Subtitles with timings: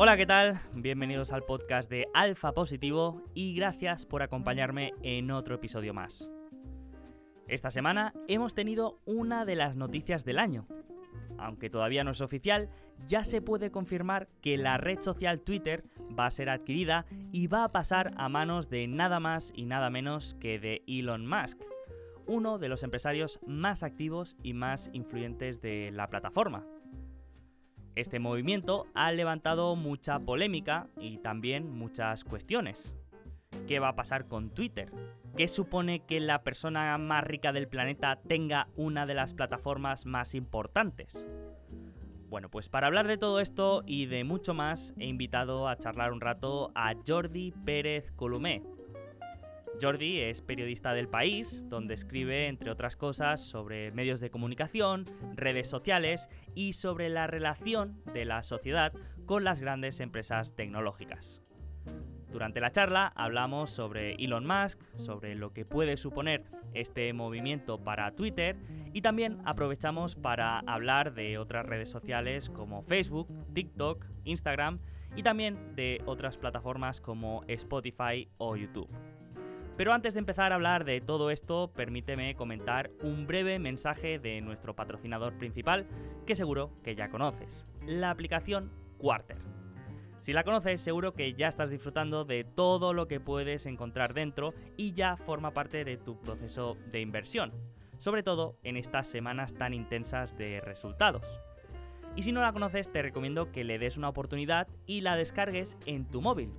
[0.00, 0.60] Hola, ¿qué tal?
[0.74, 6.30] Bienvenidos al podcast de Alfa Positivo y gracias por acompañarme en otro episodio más.
[7.48, 10.68] Esta semana hemos tenido una de las noticias del año.
[11.36, 12.68] Aunque todavía no es oficial,
[13.08, 15.82] ya se puede confirmar que la red social Twitter
[16.16, 19.90] va a ser adquirida y va a pasar a manos de nada más y nada
[19.90, 21.60] menos que de Elon Musk,
[22.24, 26.64] uno de los empresarios más activos y más influyentes de la plataforma.
[27.98, 32.94] Este movimiento ha levantado mucha polémica y también muchas cuestiones.
[33.66, 34.92] ¿Qué va a pasar con Twitter?
[35.36, 40.36] ¿Qué supone que la persona más rica del planeta tenga una de las plataformas más
[40.36, 41.26] importantes?
[42.28, 46.12] Bueno, pues para hablar de todo esto y de mucho más, he invitado a charlar
[46.12, 48.62] un rato a Jordi Pérez Columé.
[49.80, 55.04] Jordi es periodista del país, donde escribe, entre otras cosas, sobre medios de comunicación,
[55.34, 58.92] redes sociales y sobre la relación de la sociedad
[59.26, 61.40] con las grandes empresas tecnológicas.
[62.30, 68.10] Durante la charla hablamos sobre Elon Musk, sobre lo que puede suponer este movimiento para
[68.12, 68.56] Twitter
[68.92, 74.80] y también aprovechamos para hablar de otras redes sociales como Facebook, TikTok, Instagram
[75.16, 78.90] y también de otras plataformas como Spotify o YouTube.
[79.78, 84.40] Pero antes de empezar a hablar de todo esto, permíteme comentar un breve mensaje de
[84.40, 85.86] nuestro patrocinador principal,
[86.26, 89.36] que seguro que ya conoces, la aplicación Quarter.
[90.18, 94.52] Si la conoces, seguro que ya estás disfrutando de todo lo que puedes encontrar dentro
[94.76, 97.52] y ya forma parte de tu proceso de inversión,
[97.98, 101.22] sobre todo en estas semanas tan intensas de resultados.
[102.16, 105.78] Y si no la conoces, te recomiendo que le des una oportunidad y la descargues
[105.86, 106.50] en tu móvil,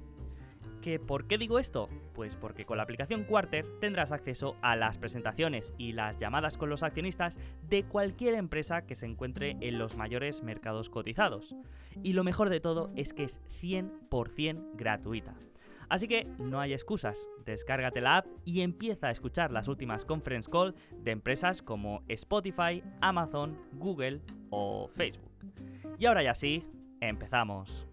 [1.05, 1.89] ¿Por qué digo esto?
[2.13, 6.69] Pues porque con la aplicación Quarter tendrás acceso a las presentaciones y las llamadas con
[6.69, 11.55] los accionistas de cualquier empresa que se encuentre en los mayores mercados cotizados.
[12.01, 15.35] Y lo mejor de todo es que es 100% gratuita.
[15.89, 20.49] Así que no hay excusas, descárgate la app y empieza a escuchar las últimas conference
[20.49, 25.31] call de empresas como Spotify, Amazon, Google o Facebook.
[25.97, 26.65] Y ahora ya sí,
[27.01, 27.87] empezamos.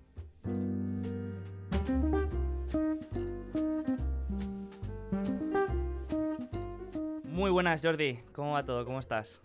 [7.37, 8.17] Muy buenas, Jordi.
[8.33, 8.87] ¿Cómo va todo?
[8.87, 9.43] ¿Cómo estás?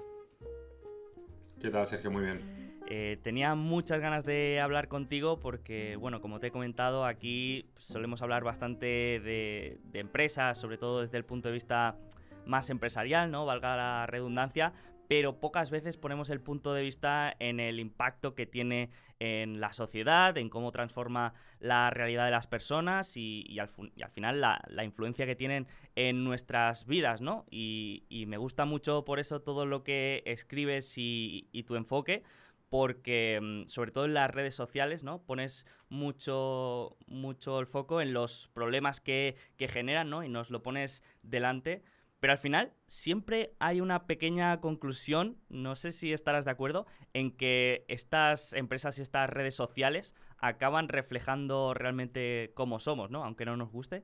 [1.60, 2.10] ¿Qué tal, Sergio?
[2.10, 2.80] Muy bien.
[2.88, 8.22] Eh, tenía muchas ganas de hablar contigo porque, bueno, como te he comentado, aquí solemos
[8.22, 11.98] hablar bastante de, de empresas, sobre todo desde el punto de vista
[12.46, 13.46] más empresarial, ¿no?
[13.46, 14.72] Valga la redundancia,
[15.12, 19.74] pero pocas veces ponemos el punto de vista en el impacto que tiene en la
[19.74, 23.68] sociedad, en cómo transforma la realidad de las personas y, al,
[24.14, 25.68] final la, influencia que tienen
[25.98, 27.44] en nuestras vidas, ¿no?
[27.52, 32.24] Y, me gusta mucho por eso todo lo que escribes y, tu enfoque,
[32.70, 35.24] porque mm, sobre todo en las redes sociales, ¿no?
[35.24, 40.24] Pones mucho, mucho el foco en los problemas que, que generan, ¿no?
[40.24, 41.84] Y nos lo pones delante
[42.22, 47.36] pero al final siempre hay una pequeña conclusión, no sé si estarás de acuerdo, en
[47.36, 53.24] que estas empresas y estas redes sociales acaban reflejando realmente cómo somos, ¿no?
[53.26, 54.04] Aunque no nos guste.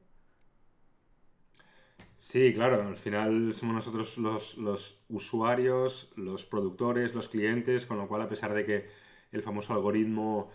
[2.16, 8.24] Sí, claro, al final somos nosotros los, usuarios, los productores, los clientes, con lo cual
[8.24, 8.90] a pesar de que
[9.32, 10.50] el famoso algoritmo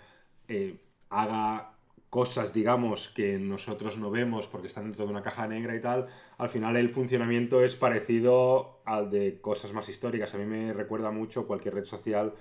[0.48, 0.80] eh,
[1.10, 1.76] haga
[2.12, 6.08] cosas, digamos, que nosotros no vemos porque están dentro de una caja negra y tal,
[6.36, 10.34] al final el funcionamiento es parecido al de cosas más históricas.
[10.34, 12.34] A mí me recuerda mucho cualquier red social,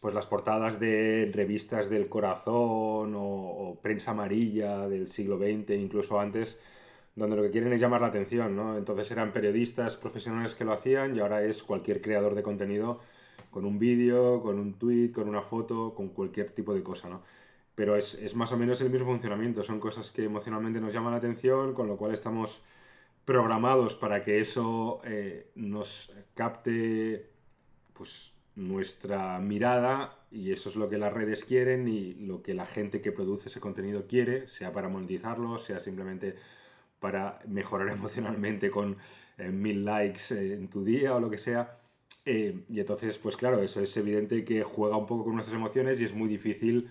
[0.00, 6.58] pues las portadas de revistas del corazón o, prensa amarilla del siglo XX, incluso antes,
[7.14, 8.76] donde lo que quieren es llamar la atención, ¿no?
[8.76, 12.98] Entonces eran periodistas profesionales que lo hacían y ahora es cualquier creador de contenido
[13.52, 17.22] con un vídeo, con un tweet, con una foto, con cualquier tipo de cosa, ¿no?
[17.74, 19.62] Pero es, más o menos el mismo funcionamiento.
[19.62, 22.62] Son cosas que emocionalmente nos llaman la atención, con lo cual estamos
[23.24, 27.30] programados para que eso eh, nos capte
[27.92, 32.66] pues, nuestra mirada y eso es lo que las redes quieren y lo que la
[32.66, 36.36] gente que produce ese contenido quiere, sea para monetizarlo, sea simplemente
[37.00, 38.96] para mejorar emocionalmente con
[39.38, 41.78] eh, mil likes en tu día o lo que sea.
[42.24, 46.00] Eh, y entonces, pues claro, eso es evidente que juega un poco con nuestras emociones
[46.00, 46.90] y es muy difícil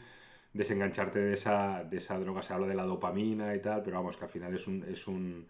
[0.54, 2.42] desengancharte de esa, de esa droga.
[2.42, 5.08] Se habla de la dopamina y tal, pero vamos, que al final es un, es
[5.08, 5.48] un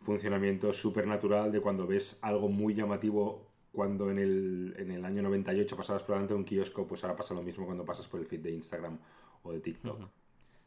[0.00, 5.22] funcionamiento súper natural de cuando ves algo muy llamativo cuando en el, en el año
[5.22, 8.20] 98 pasabas por delante de un kiosco, pues ahora pasa lo mismo cuando pasas por
[8.20, 8.98] el feed de Instagram
[9.42, 10.10] o de TikTok.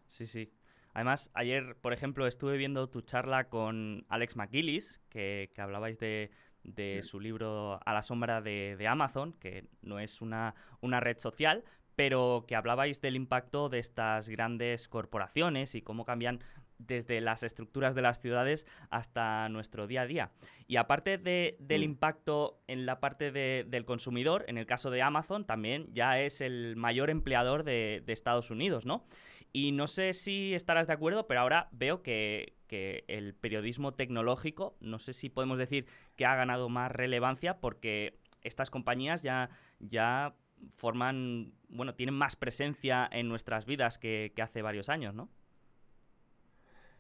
[0.08, 0.52] Sí, sí.
[0.94, 6.32] Además, ayer, por ejemplo, estuve viendo tu charla con Alex McGillis, que, que hablabais de,
[6.64, 11.18] de su libro A la sombra de, de, Amazon, que no es una, una red
[11.18, 11.64] social,
[11.96, 16.40] pero que hablabais del impacto de estas grandes corporaciones y cómo cambian
[16.78, 20.32] desde las estructuras de las ciudades hasta nuestro día a día.
[20.68, 21.84] Y aparte del mm.
[21.84, 26.76] impacto en la parte del consumidor, en el caso de Amazon, también ya es el
[26.76, 29.06] mayor empleador de, Estados Unidos, ¿no?
[29.52, 35.00] Y no sé si estarás de acuerdo, pero ahora veo que, el periodismo tecnológico, no
[35.00, 35.86] sé si podemos decir
[36.18, 39.50] que ha ganado más relevancia porque estas compañías ya,
[39.80, 40.36] ya
[40.76, 45.30] forman, bueno, tienen más presencia en nuestras vidas que, hace varios años, ¿no?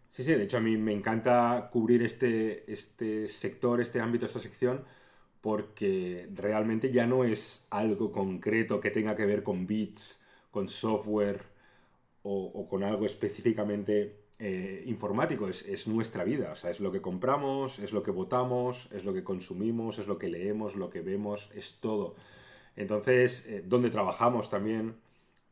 [0.10, 4.40] Sí, sí, de hecho a mí me encanta cubrir este, este sector, este ámbito, esta
[4.40, 4.86] sección,
[5.42, 11.44] porque realmente ya no es algo concreto que tenga que ver con bits, con software
[12.24, 17.78] o, con algo específicamente eh, informático, es, nuestra vida, o sea, es lo que compramos,
[17.80, 21.52] es lo que votamos, es lo que consumimos, es lo que leemos, lo que vemos,
[21.54, 22.16] es todo.
[22.76, 24.96] Entonces, eh, donde trabajamos también.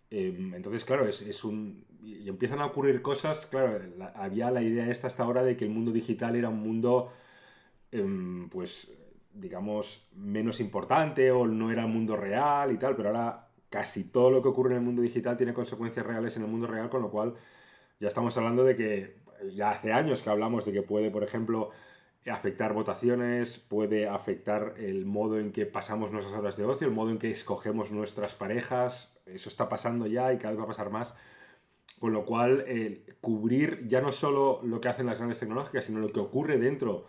[0.10, 1.86] Em, entonces, claro, es, un...
[2.04, 3.80] Y empiezan a ocurrir cosas, claro,
[4.16, 7.14] había la idea esta hasta ahora de que el mundo digital era un mundo,
[7.92, 8.92] em, pues,
[9.34, 14.30] digamos, menos importante o no era el mundo real y tal, pero ahora casi todo
[14.32, 17.02] lo que ocurre en el mundo digital tiene consecuencias reales en el mundo real, con
[17.02, 17.36] lo cual
[18.00, 19.16] ya estamos hablando de que
[19.56, 21.72] ya hace años que hablamos de que puede, por ejemplo,
[22.32, 27.12] afectar votaciones, puede afectar el modo en que pasamos nuestras horas de ocio, el modo
[27.12, 30.90] en que escogemos nuestras parejas, eso está pasando ya y cada vez va a pasar
[30.90, 31.16] más.
[32.00, 32.66] Con lo cual,
[33.22, 37.06] cubrir ya no solo lo que hacen las grandes tecnológicas, sino lo que ocurre dentro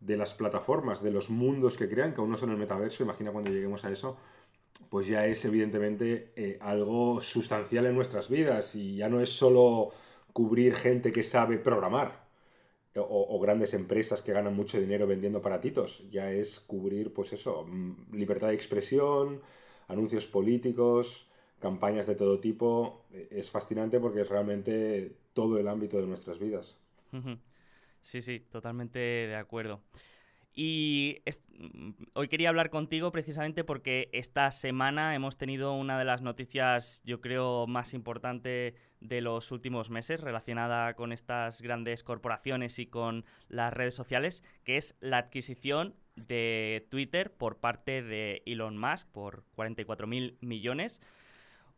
[0.00, 3.32] de las plataformas, de los mundos que crean, que aún no son el metaverso, imagina
[3.32, 4.16] cuando lleguemos a eso,
[4.90, 9.90] pues ya es evidentemente eh, algo sustancial en nuestras vidas y ya no es solo
[10.32, 12.25] cubrir gente que sabe programar,
[12.98, 16.08] o, grandes empresas que ganan mucho dinero vendiendo aparatitos.
[16.10, 19.40] Ya es cubrir, pues eso, mm, libertad de expresión,
[19.88, 21.28] anuncios políticos,
[21.58, 23.04] campañas de todo tipo.
[23.12, 26.76] E, es fascinante porque es realmente todo el ámbito de nuestras vidas.
[28.00, 29.80] Sí, sí, totalmente de acuerdo.
[30.58, 31.22] Y
[31.58, 37.02] mm, hoy quería hablar contigo precisamente porque esta semana hemos tenido una de las noticias,
[37.04, 43.26] yo creo, más importantes de los últimos meses relacionada con estas grandes corporaciones y con
[43.48, 49.44] las redes sociales, que es la adquisición de Twitter por parte de Elon Musk por
[49.56, 51.02] 44 mil millones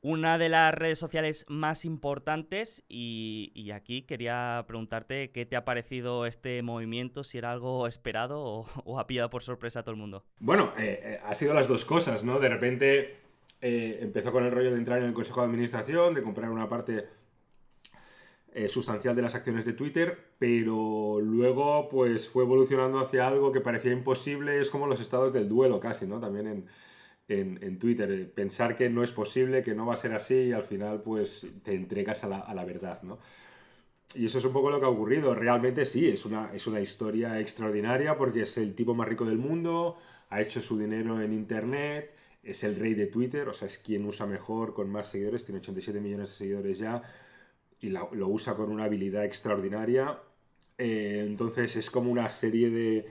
[0.00, 6.27] una de las redes sociales más importantes y, aquí quería preguntarte qué te ha parecido
[6.27, 8.41] este movimiento, si era algo esperado
[8.85, 10.25] o, ha pillado por sorpresa a todo el mundo.
[10.39, 12.39] Bueno, eh, eh, ha sido las dos cosas, ¿no?
[12.39, 13.17] De repente
[13.61, 16.69] eh, empezó con el rollo de entrar en el Consejo de Administración, de comprar una
[16.69, 17.06] parte
[18.69, 23.93] sustancial de las acciones de Twitter, pero luego pues fue evolucionando hacia algo que parecía
[23.93, 26.19] imposible, es como los estados del duelo casi, ¿no?
[26.19, 26.67] También en
[27.28, 30.52] en, Twitter, eh, pensar que no es posible, que no va a ser así y
[30.52, 33.19] al final pues te entregas a la, verdad, ¿no?
[34.14, 35.34] Y eso es un poco lo que ha ocurrido.
[35.34, 39.38] Realmente sí, es una, es una historia extraordinaria porque es el tipo más rico del
[39.38, 39.98] mundo,
[40.30, 44.06] ha hecho su dinero en Internet, es el rey de Twitter, o sea, es quien
[44.06, 47.02] usa mejor, con más seguidores, tiene 87 millones de seguidores ya
[47.80, 50.19] y lo, usa con una habilidad extraordinaria.
[50.78, 53.06] Eh, entonces es como una serie de,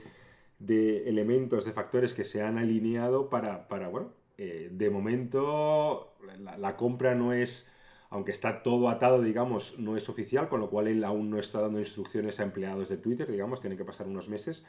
[0.58, 6.14] de elementos, de factores que se han alineado para, para bueno, eh, de momento
[6.58, 7.70] la, compra no es,
[8.10, 11.60] aunque está todo atado, digamos, no es oficial, con lo cual él aún no está
[11.60, 14.66] dando instrucciones a empleados de Twitter, digamos, tiene que pasar unos meses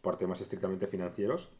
[0.00, 1.50] por temas estrictamente financieros.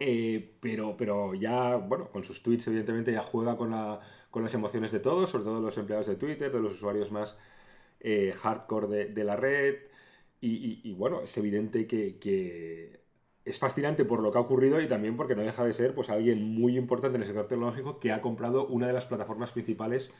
[0.00, 4.54] Eh, pero, pero ya, bueno, con sus tweets evidentemente ya juega con, la, con las
[4.54, 7.38] emociones de todos, sobre todo los empleados de Twitter, de los usuarios más
[8.00, 9.76] eh, hardcore de, de la red.
[10.46, 13.00] Y, bueno, es evidente que,
[13.46, 16.10] es fascinante por lo que ha ocurrido y también porque no deja de ser pues,
[16.10, 20.12] alguien muy importante en el sector tecnológico que ha comprado una de las plataformas principales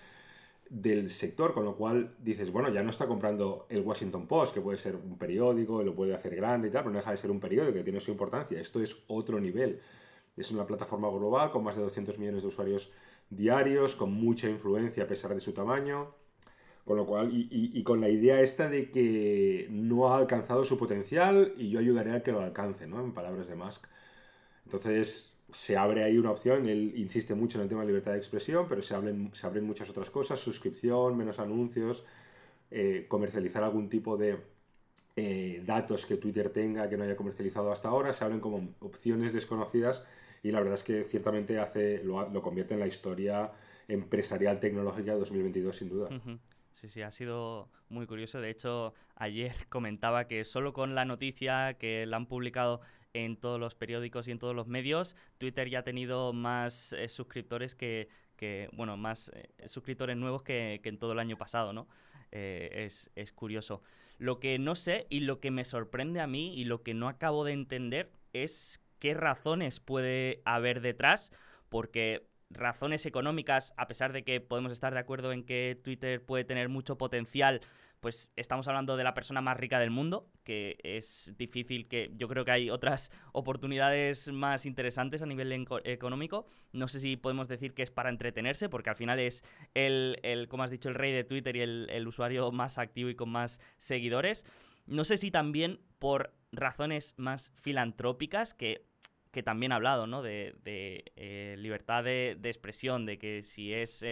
[0.70, 4.62] del sector, con lo cual dices, bueno, ya no está comprando el Washington Post, que
[4.62, 7.18] puede ser un periódico y lo puede hacer grande y tal, pero no deja de
[7.18, 8.58] ser un periódico que tiene su importancia.
[8.58, 9.80] Esto es otro nivel.
[10.38, 12.90] Es una plataforma global con más de 200 millones de usuarios
[13.28, 16.14] diarios, con mucha influencia a pesar de su tamaño
[16.84, 21.54] con lo cual, y, con la idea esta de que no ha alcanzado su potencial
[21.56, 23.02] y yo ayudaré a que lo alcance, ¿no?
[23.02, 23.86] En palabras de Musk.
[24.64, 28.18] Entonces, se abre ahí una opción, él insiste mucho en el tema de libertad de
[28.18, 32.04] expresión, pero se abren, se muchas otras cosas, suscripción, menos anuncios,
[32.70, 34.38] eh, comercializar algún tipo de
[35.16, 39.32] eh, datos que Twitter tenga que no haya comercializado hasta ahora, se abren como opciones
[39.32, 40.04] desconocidas
[40.42, 43.52] y la verdad es que ciertamente hace, lo, lo convierte en la historia
[43.88, 46.08] empresarial tecnológica de 2022 sin duda.
[46.74, 48.40] Sí, sí, ha sido muy curioso.
[48.40, 52.80] De hecho, ayer comentaba que solo con la noticia que la han publicado
[53.14, 55.16] en todos los periódicos y en todos los medios.
[55.38, 58.08] Twitter ya ha tenido más eh, suscriptores que,
[58.72, 61.88] bueno, más eh, suscriptores nuevos que, en todo el año pasado, ¿no?
[62.32, 63.82] Eh, es, es curioso.
[64.18, 67.08] Lo que no sé y lo que me sorprende a mí y lo que no
[67.08, 71.30] acabo de entender es qué razones puede haber detrás,
[71.68, 76.44] porque razones económicas, a pesar de que podemos estar de acuerdo en que Twitter puede
[76.44, 77.60] tener mucho potencial,
[78.04, 82.28] pues estamos hablando de la persona más rica del mundo, que es difícil que yo
[82.28, 86.46] creo que hay otras oportunidades más interesantes a nivel económico.
[86.72, 90.48] No sé si podemos decir que es para entretenerse, porque al final es el, el
[90.48, 93.30] como has dicho, el rey de Twitter y el, el usuario más activo y con
[93.30, 94.44] más seguidores.
[94.86, 98.86] No sé si también por razones más filantrópicas, que
[99.34, 100.22] que también ha hablado, ¿no?
[100.22, 104.02] De, eh, libertad de, expresión, de que si es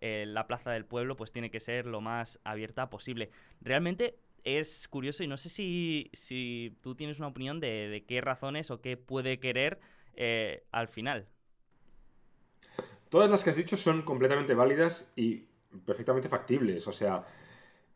[0.00, 3.30] la plaza del pueblo, pues tiene que ser lo más abierta posible.
[3.60, 8.70] Realmente es curioso y no sé si, si tú tienes una opinión de, qué razones
[8.70, 9.80] o qué puede querer
[10.14, 11.26] eh, al final.
[13.08, 15.46] Todas las que has dicho son completamente válidas y
[15.84, 16.86] perfectamente factibles.
[16.86, 17.24] O sea,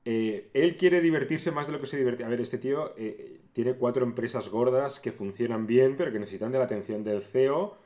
[0.05, 2.25] eh, él quiere divertirse más de lo que se divierte.
[2.25, 6.53] A ver, este tío eh, tiene cuatro empresas gordas que funcionan bien, pero que necesitan
[6.53, 7.79] de la atención del CEO.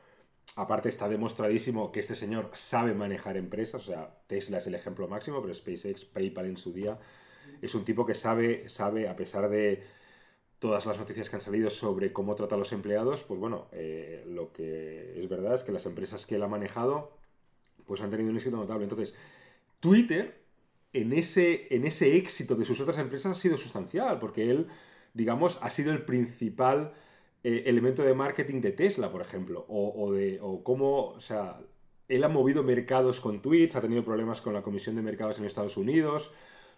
[0.55, 5.07] Aparte está demostradísimo que este señor sabe manejar empresas, o sea, Tesla es el ejemplo
[5.07, 6.97] máximo, pero SpaceX, PayPal en su día,
[7.61, 9.83] es un tipo que sabe, sabe, a pesar de
[10.57, 14.25] todas las noticias que han salido sobre cómo trata a los empleados, pues bueno, eh,
[14.27, 17.13] lo que es verdad es que las empresas que él ha manejado,
[17.85, 18.83] pues han tenido un éxito notable.
[18.83, 19.15] Entonces,
[19.79, 20.38] Twitter
[20.93, 24.67] en ese, en ese éxito de sus otras empresas ha sido sustancial, porque él,
[25.13, 26.93] digamos, ha sido el principal
[27.43, 31.59] eh, elemento de marketing de Tesla, por ejemplo, o, de o cómo, o sea,
[32.07, 35.45] él ha movido mercados con tweets, ha tenido problemas con la Comisión de Mercados en
[35.45, 36.33] Estados Unidos,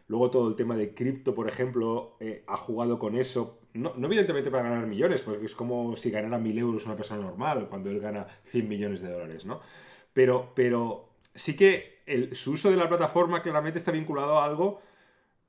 [0.07, 4.07] luego todo el tema de cripto, por ejemplo, eh, ha jugado con eso, no, no,
[4.07, 7.89] evidentemente para ganar millones, porque es como si ganara mil euros una persona normal, cuando
[7.89, 9.61] él gana 100 millones de dólares, ¿no?
[10.13, 12.00] Pero, pero sí que
[12.33, 14.81] su uso de la plataforma claramente está vinculado a algo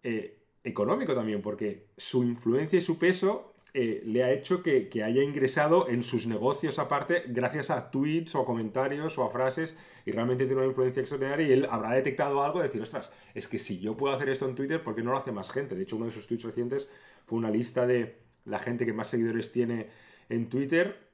[0.03, 5.23] eh, económico también, porque su influencia y su peso eh, le ha hecho que, haya
[5.23, 10.45] ingresado en sus negocios aparte gracias a tweets o comentarios o a frases y realmente
[10.45, 13.81] tiene una influencia extraordinaria y él habrá detectado algo de decir, ostras, es que si
[13.81, 15.75] yo puedo hacer esto en Twitter, ¿por qué no lo hace más gente?
[15.75, 16.89] De hecho, uno de sus tweets recientes
[17.27, 19.89] fue una lista de la gente que más seguidores tiene
[20.29, 21.13] en Twitter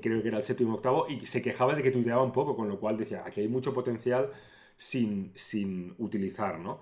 [0.00, 2.68] creo que era el séptimo octavo, y se quejaba de que tuiteaba un poco, con
[2.68, 4.30] lo cual decía, aquí hay mucho potencial
[4.76, 6.80] sin, sin utilizar, ¿no?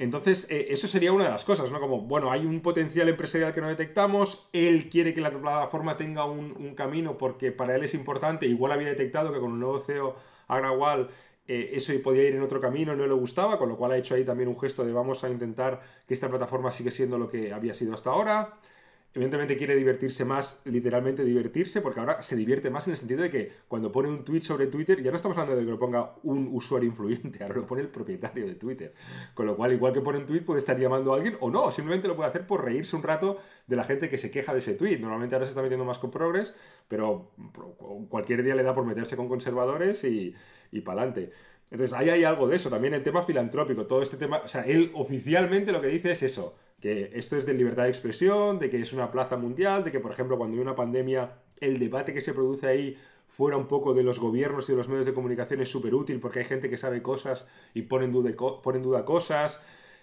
[0.00, 1.78] Entonces, eh, eso sería una de las cosas, ¿no?
[1.78, 6.24] Como, bueno, hay un potencial empresarial que no detectamos, él quiere que la plataforma tenga
[6.24, 10.16] un, camino porque para él es importante, igual había detectado que con un nuevo CEO
[10.48, 11.10] Agrawal
[11.46, 14.14] eh, eso podía ir en otro camino, no le gustaba, con lo cual ha hecho
[14.14, 17.52] ahí también un gesto de vamos a intentar que esta plataforma siga siendo lo que
[17.52, 18.54] había sido hasta ahora.
[19.12, 23.30] Evidentemente quiere divertirse más, literalmente divertirse, porque ahora se divierte más en el sentido de
[23.30, 26.14] que cuando pone un tweet sobre Twitter, ya no estamos hablando de que lo ponga
[26.22, 28.94] un usuario influyente, ahora lo pone el propietario de Twitter.
[29.34, 31.72] Con lo cual, igual que pone un tweet, puede estar llamando a alguien o no,
[31.72, 34.60] simplemente lo puede hacer por reírse un rato de la gente que se queja de
[34.60, 35.00] ese tweet.
[35.00, 36.54] Normalmente ahora se está metiendo más con progres,
[36.86, 37.32] pero
[38.08, 40.36] cualquier día le da por meterse con conservadores y,
[40.70, 41.02] y para.
[41.02, 42.70] Entonces, ahí hay algo de eso.
[42.70, 44.42] También el tema filantrópico, todo este tema.
[44.44, 47.90] O sea, él oficialmente lo que dice es eso que esto es de libertad de
[47.90, 51.34] expresión, de que es una plaza mundial, de que, por ejemplo, cuando hay una pandemia,
[51.60, 52.96] el debate que se produce ahí
[53.30, 56.18] fuera un poco de los gobiernos y de los medios de comunicación es súper útil
[56.20, 59.60] porque hay gente que sabe cosas y pone en duda, cosas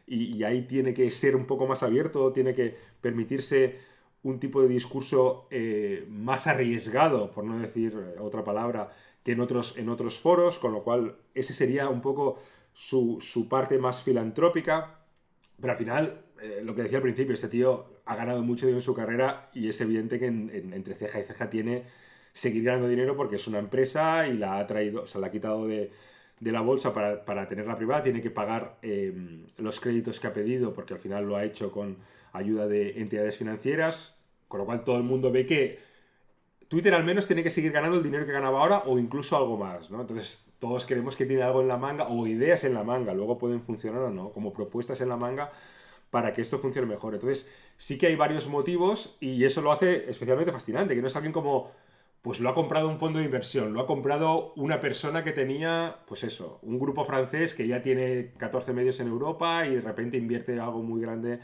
[0.07, 3.77] y, ahí tiene que ser un poco más abierto, tiene que permitirse
[4.23, 8.89] un tipo de discurso eh, más arriesgado, por no decir eh, otra palabra,
[9.23, 12.39] que en otros, en otros foros, con lo cual ese sería un poco
[12.73, 15.01] su, su parte más filantrópica,
[15.59, 18.79] pero al final eh, lo que decía al principio, este tío ha ganado mucho dinero
[18.79, 21.83] en su carrera y es evidente que entre ceja y ceja tiene
[22.33, 25.31] seguir ganando dinero porque es una empresa y la ha traído, o sea, la ha
[25.31, 25.91] quitado de,
[26.39, 30.73] la bolsa para, para, tenerla privada, tiene que pagar em, los créditos que ha pedido
[30.73, 31.97] porque al final lo ha hecho con
[32.33, 34.15] ayuda de entidades financieras,
[34.47, 35.79] con lo cual todo el mundo ve que
[36.67, 39.57] Twitter al menos tiene que seguir ganando el dinero que ganaba ahora o incluso algo
[39.57, 40.01] más, ¿no?
[40.01, 43.37] Entonces todos queremos que tiene algo en la manga o ideas en la manga, luego
[43.37, 45.51] pueden funcionar o no, como propuestas en la manga
[46.09, 47.13] para que esto funcione mejor.
[47.13, 51.15] Entonces, sí que hay varios motivos y eso lo hace especialmente fascinante, que no es
[51.15, 51.71] alguien como,
[52.21, 55.99] pues lo ha comprado un fondo de inversión, lo ha comprado una persona que tenía,
[56.07, 60.17] pues eso, un grupo francés que ya tiene 14 medios en Europa y de repente
[60.17, 61.39] invierte algo muy grande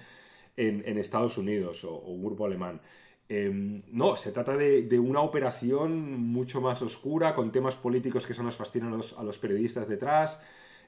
[0.55, 2.81] en, Estados Unidos o, un grupo alemán.
[3.29, 8.45] Em, no, se trata de, una operación mucho más oscura, con temas políticos que son
[8.45, 10.41] nos fascinan a los periodistas detrás.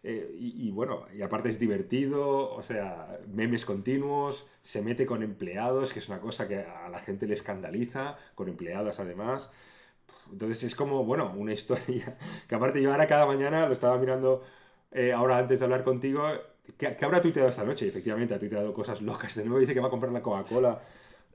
[0.08, 5.94] Eh, y, bueno, y aparte es divertido, o sea, memes continuos, se mete con empleados,
[5.94, 9.50] que es una cosa que a la gente le escandaliza, con empleadas además.
[10.32, 14.44] Entonces es como, bueno, una historia que aparte yo ahora cada mañana lo estaba mirando
[14.92, 16.24] eh, ahora antes de hablar contigo,
[16.78, 17.88] ¿qué, ¿qué habrá tuiteado esta noche?
[17.88, 19.34] efectivamente ha tuiteado cosas locas.
[19.36, 20.82] De nuevo dice que va a comprar la Coca-Cola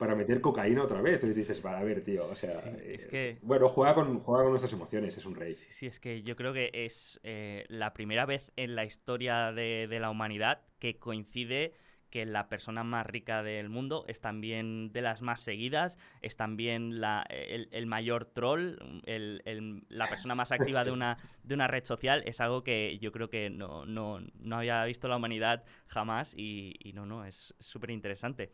[0.01, 1.17] para meter cocaína otra vez.
[1.17, 3.37] Entonces dices, para a ver, tío, o sea, es que...
[3.43, 5.53] bueno, juega con, juega con nuestras emociones, es un rey.
[5.53, 9.53] Sí, sí es que yo creo que es eh, la primera vez en la historia
[9.53, 11.75] de, de, la humanidad que coincide
[12.09, 17.01] que la persona más rica del mundo es también de las más seguidas, es también
[17.01, 22.23] la, el, mayor troll, el, la persona más activa de una, de una red social,
[22.25, 26.75] es algo que yo creo que no, no, no había visto la humanidad jamás y,
[26.81, 28.51] y no, no, es súper interesante.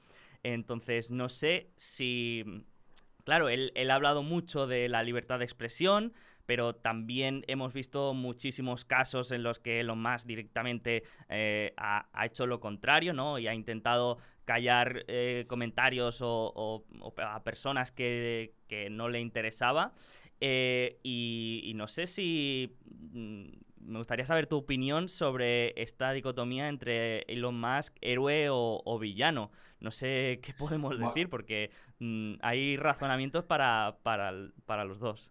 [0.53, 2.45] Entonces, no sé si...
[3.25, 6.12] Claro, él, ha hablado mucho de la libertad de expresión,
[6.47, 12.47] pero también hemos visto muchísimos casos en los que Elon Musk directamente eh, ha, hecho
[12.47, 13.41] lo contrario, ¿no?
[13.41, 16.85] Y ha intentado callar eh, comentarios o,
[17.17, 18.55] a personas que,
[18.93, 19.95] no le interesaba.
[20.41, 22.76] Eh, y, no sé si
[23.12, 23.49] mm,
[23.87, 29.50] me gustaría saber tu opinión sobre esta dicotomía entre Elon Musk, héroe o, villano.
[29.81, 35.31] No sé qué podemos decir porque mm, hay razonamientos para, para, los dos.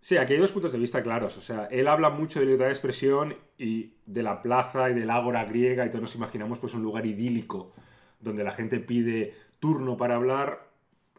[0.00, 1.36] Sí, aquí hay dos puntos de vista claros.
[1.36, 5.10] O sea, él habla mucho de libertad de expresión y de la plaza y del
[5.10, 7.72] ágora griega y todos nos imaginamos pues un lugar idílico
[8.20, 10.68] donde la gente pide turno para hablar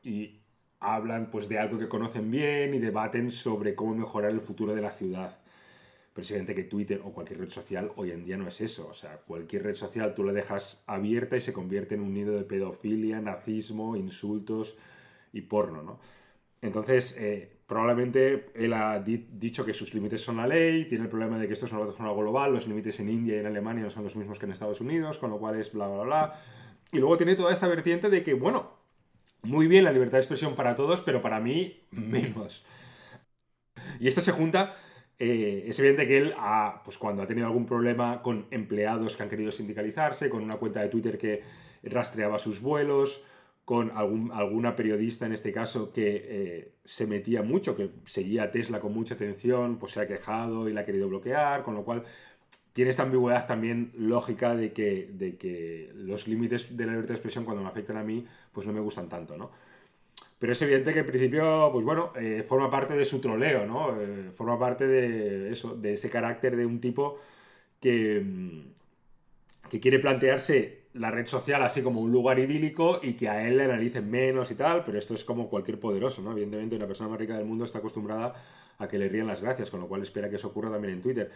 [0.04, 0.40] y
[0.80, 4.82] hablan pues de algo que conocen bien y debaten sobre cómo mejorar el futuro de
[4.82, 5.40] la ciudad.
[6.14, 8.88] Pero es evidente que Twitter o cualquier red social hoy en día no es eso.
[8.90, 12.36] O sea, cualquier red social tú la dejas abierta y se convierte en un nido
[12.36, 14.78] de pedofilia, nazismo, insultos
[15.32, 16.00] y porno, ¿no?
[16.62, 21.38] Entonces, eh, probablemente él ha dicho que sus límites son la ley, tiene el problema
[21.38, 23.90] de que esto es una plataforma global, los límites en India y en Alemania no
[23.90, 26.42] son los mismos que en Estados Unidos, con lo cual es bla, bla, bla.
[26.92, 28.72] Y luego tiene toda esta vertiente de que, bueno,
[29.44, 32.66] muy bien la libertad de expresión para todos, pero para mí menos.
[34.00, 34.76] Y esto se junta
[35.20, 36.34] eh, es evidente que él,
[36.86, 40.82] pues cuando ha tenido algún problema con empleados que han querido sindicalizarse, con una cuenta
[40.82, 41.44] de Twitter que
[41.84, 43.22] rastreaba sus vuelos,
[43.66, 48.52] con algún, alguna periodista en este caso que eh, se metía mucho, que seguía a
[48.52, 51.84] Tesla con mucha atención, pues se ha quejado y la ha querido bloquear, con lo
[51.84, 52.04] cual
[52.72, 57.16] tiene esta ambigüedad también lógica de que, de que los límites de la libertad de
[57.16, 59.52] expresión cuando me afectan a mí, pues no me gustan tanto, ¿no?
[60.40, 64.02] Pero es evidente que en principio, pues bueno, eh, forma parte de su troleo, ¿no?
[64.02, 67.20] Eh, forma parte de eso, de ese carácter de un tipo
[67.82, 73.30] que, mm, que quiere plantearse la red social así como un lugar idílico y que
[73.30, 76.32] a él le analicen menos y tal, pero esto es como cualquier poderoso, ¿no?
[76.32, 78.34] Evidentemente una persona más rica del mundo está acostumbrada
[78.78, 81.02] a que le rían las gracias, con lo cual espera que eso ocurra también en
[81.02, 81.30] Twitter.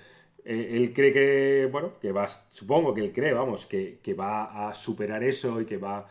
[0.46, 4.70] Eh, él cree que, bueno, que va, supongo que él cree, vamos, que, que va
[4.70, 6.10] a superar eso y que va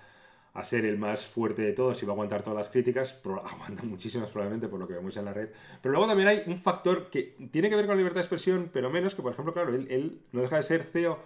[0.55, 3.45] a ser el más fuerte de todos y va a aguantar todas las críticas, pero
[3.47, 5.49] aguanta muchísimas probablemente por lo que vemos en la red.
[5.81, 8.71] Pero luego también hay un factor que tiene que ver con la libertad de expresión,
[8.73, 11.19] pero menos que, por ejemplo, claro, él, no deja de ser CEO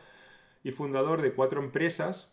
[0.62, 2.32] y fundador de cuatro empresas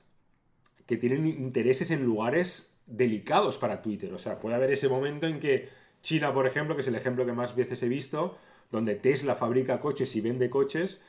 [0.86, 4.14] que tienen intereses en lugares delicados para Twitter.
[4.14, 5.70] O sea, puede haber ese momento en que
[6.02, 8.38] China, por ejemplo, que es el ejemplo que más veces he visto,
[8.72, 11.02] donde Tesla fabrica coches y vende coches,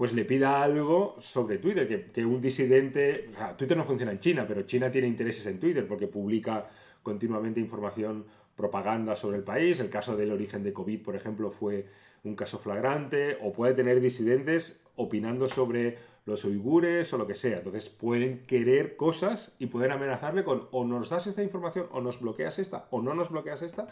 [0.00, 4.18] pues le pida algo sobre Twitter, que, un disidente, o sea, Twitter no funciona en
[4.18, 6.70] China, pero China tiene intereses en Twitter porque publica
[7.02, 8.24] continuamente información,
[8.56, 11.84] propaganda sobre el país, el caso del origen de COVID, por ejemplo, fue
[12.24, 17.58] un caso flagrante, o puede tener disidentes opinando sobre los uigures o lo que sea.
[17.58, 22.22] Entonces pueden querer cosas y pueden amenazarle con o nos das esta información o nos
[22.22, 23.88] bloqueas esta o no nos bloqueas esta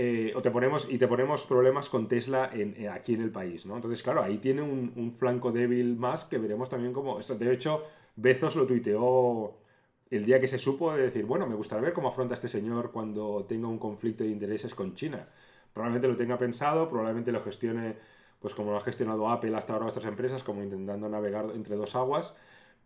[0.00, 3.66] eh, o te ponemos, y te ponemos problemas con Tesla eh, aquí en el país,
[3.66, 3.74] ¿no?
[3.74, 7.18] Entonces, claro, ahí tiene un, flanco débil más que veremos también como...
[7.18, 7.82] Esto, de hecho,
[8.14, 9.58] Bezos lo tuiteó
[10.08, 12.92] el día que se supo de decir, bueno, me gustaría ver cómo afronta este señor
[12.92, 15.28] cuando tenga un conflicto de intereses con China.
[15.72, 17.96] Probablemente lo tenga pensado, probablemente lo gestione,
[18.38, 21.96] pues como lo ha gestionado Apple hasta ahora otras empresas, como intentando navegar entre dos
[21.96, 22.36] aguas,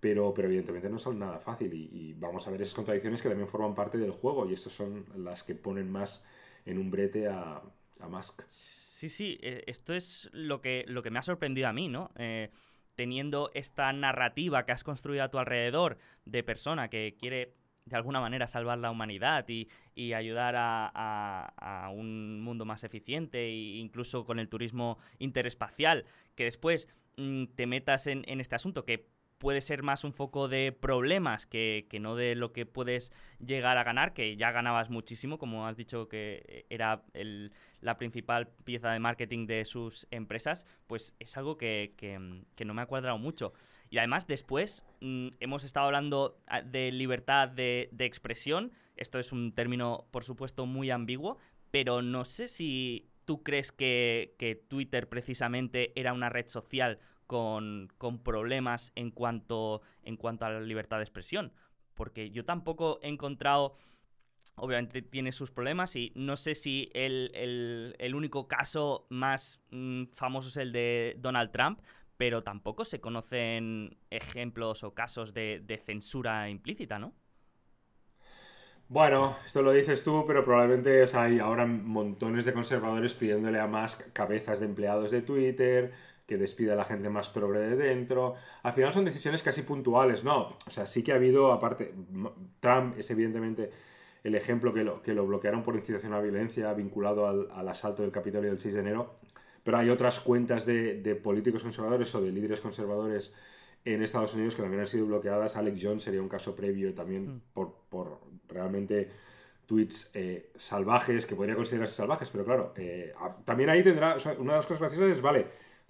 [0.00, 3.28] pero, pero evidentemente no son nada fácil y, y vamos a ver esas contradicciones que
[3.28, 6.24] también forman parte del juego y estas son las que ponen más
[6.64, 7.62] en un brete a,
[8.00, 8.42] a Musk.
[8.48, 12.10] Sí, sí, eh, esto es lo que, lo que me ha sorprendido a mí, ¿no?
[12.16, 12.50] Eh,
[12.94, 18.20] teniendo esta narrativa que has construido a tu alrededor de persona que quiere de alguna
[18.20, 19.68] manera salvar la humanidad y,
[20.12, 26.04] ayudar a, un mundo más eficiente e incluso con el turismo interespacial,
[26.36, 29.08] que después mm, te metas en, en, este asunto que
[29.42, 33.10] puede ser más un foco de problemas que, no de lo que puedes
[33.44, 37.02] llegar a ganar, que ya ganabas muchísimo, como has dicho que era
[37.80, 41.92] la principal pieza de marketing de sus empresas, pues es algo que,
[42.64, 43.52] no me ha cuadrado mucho.
[43.90, 49.32] Y además después mm, hemos estado hablando ah, de libertad de, de expresión, esto es
[49.32, 51.38] un término por supuesto muy ambiguo,
[51.72, 56.98] pero no sé si tú crees que, Twitter precisamente era una red social
[57.32, 61.50] con, problemas en cuanto, en cuanto a la libertad de expresión.
[61.94, 63.76] Porque yo tampoco he encontrado
[64.56, 70.58] obviamente tiene sus problemas y no sé si el, único caso más mm, famoso es
[70.58, 71.80] el de Donald Trump,
[72.18, 77.14] pero tampoco se conocen ejemplos o casos de censura implícita, ¿no?
[78.92, 83.96] Bueno, esto lo dices tú, pero probablemente hay ahora montones de conservadores pidiéndole a más
[84.12, 85.94] cabezas de empleados de Twitter,
[86.26, 88.34] que despida a la gente más progre de dentro.
[88.62, 90.56] Al final son decisiones casi puntuales, ¿no?
[90.66, 91.94] O sea, sí que ha habido, aparte,
[92.60, 93.70] Trump es evidentemente
[94.24, 98.12] el ejemplo que lo, que lo bloquearon por incitación a violencia vinculado al, asalto del
[98.12, 99.16] Capitolio del 6 de enero,
[99.64, 103.32] pero hay otras cuentas de, de políticos conservadores o de líderes conservadores
[103.84, 105.56] en Estados Unidos que también han sido bloqueadas.
[105.56, 107.40] Alex Jones sería un caso previo también mm.
[107.52, 109.08] por, por, realmente
[109.66, 114.58] tweets eh, salvajes, que podría considerarse salvajes, pero claro, eh, también ahí tendrá, una de
[114.58, 115.46] las cosas graciosas es, vale,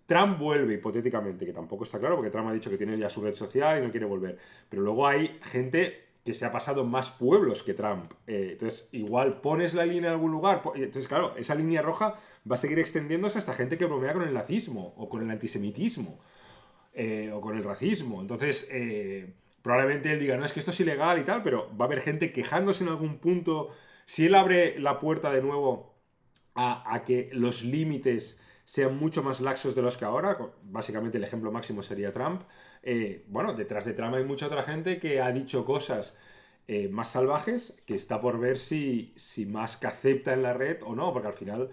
[0.06, 3.22] Trump vuelve hipotéticamente, que tampoco está claro, porque Trump ha dicho que tiene ya su
[3.22, 4.38] red social y no quiere volver,
[4.68, 8.12] pero luego hay gente que se ha pasado más pueblos que Trump.
[8.26, 10.62] Eh, entonces, igual pones la línea en algún lugar.
[10.76, 12.14] Entonces, claro, esa línea roja
[12.48, 16.20] va a seguir extendiéndose hasta gente que bromea con el nazismo o con el antisemitismo.
[16.94, 18.20] Eh, o con el racismo.
[18.20, 21.86] Entonces, eh, probablemente él diga, no, es que esto es ilegal y tal, pero va
[21.86, 23.70] a haber gente quejándose en algún punto.
[24.04, 25.94] Si él abre la puerta de nuevo
[26.54, 31.50] a, que los límites sean mucho más laxos de los que ahora, básicamente el ejemplo
[31.52, 32.42] máximo sería Trump,
[32.82, 36.16] eh, bueno, detrás de Trump hay mucha otra gente que ha dicho cosas
[36.90, 39.46] más salvajes que está por ver si, si
[39.78, 41.70] que acepta en la red o no, porque al final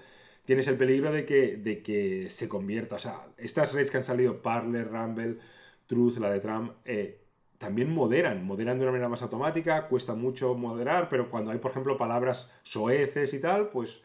[0.50, 2.96] tienes el peligro de que, de que se convierta.
[2.96, 5.38] O sea, estas redes que han salido, Parler, Rumble,
[5.86, 7.22] Truth, la de Trump, eh,
[7.60, 11.70] también moderan, moderan de una manera más automática, cuesta mucho moderar, pero cuando hay, por
[11.70, 14.02] ejemplo, palabras soeces y tal, pues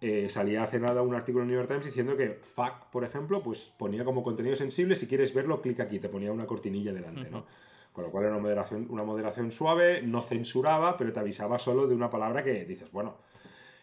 [0.00, 3.42] eh, salía hace nada un artículo en New York Times diciendo que fuck, por ejemplo,
[3.42, 7.28] pues ponía como contenido sensible, si quieres verlo, clic aquí, te ponía una cortinilla delante,
[7.30, 7.44] ¿no?
[7.92, 11.86] Con lo cual era una moderación, una moderación suave, no censuraba, pero te avisaba solo
[11.86, 13.16] de una palabra que dices, bueno,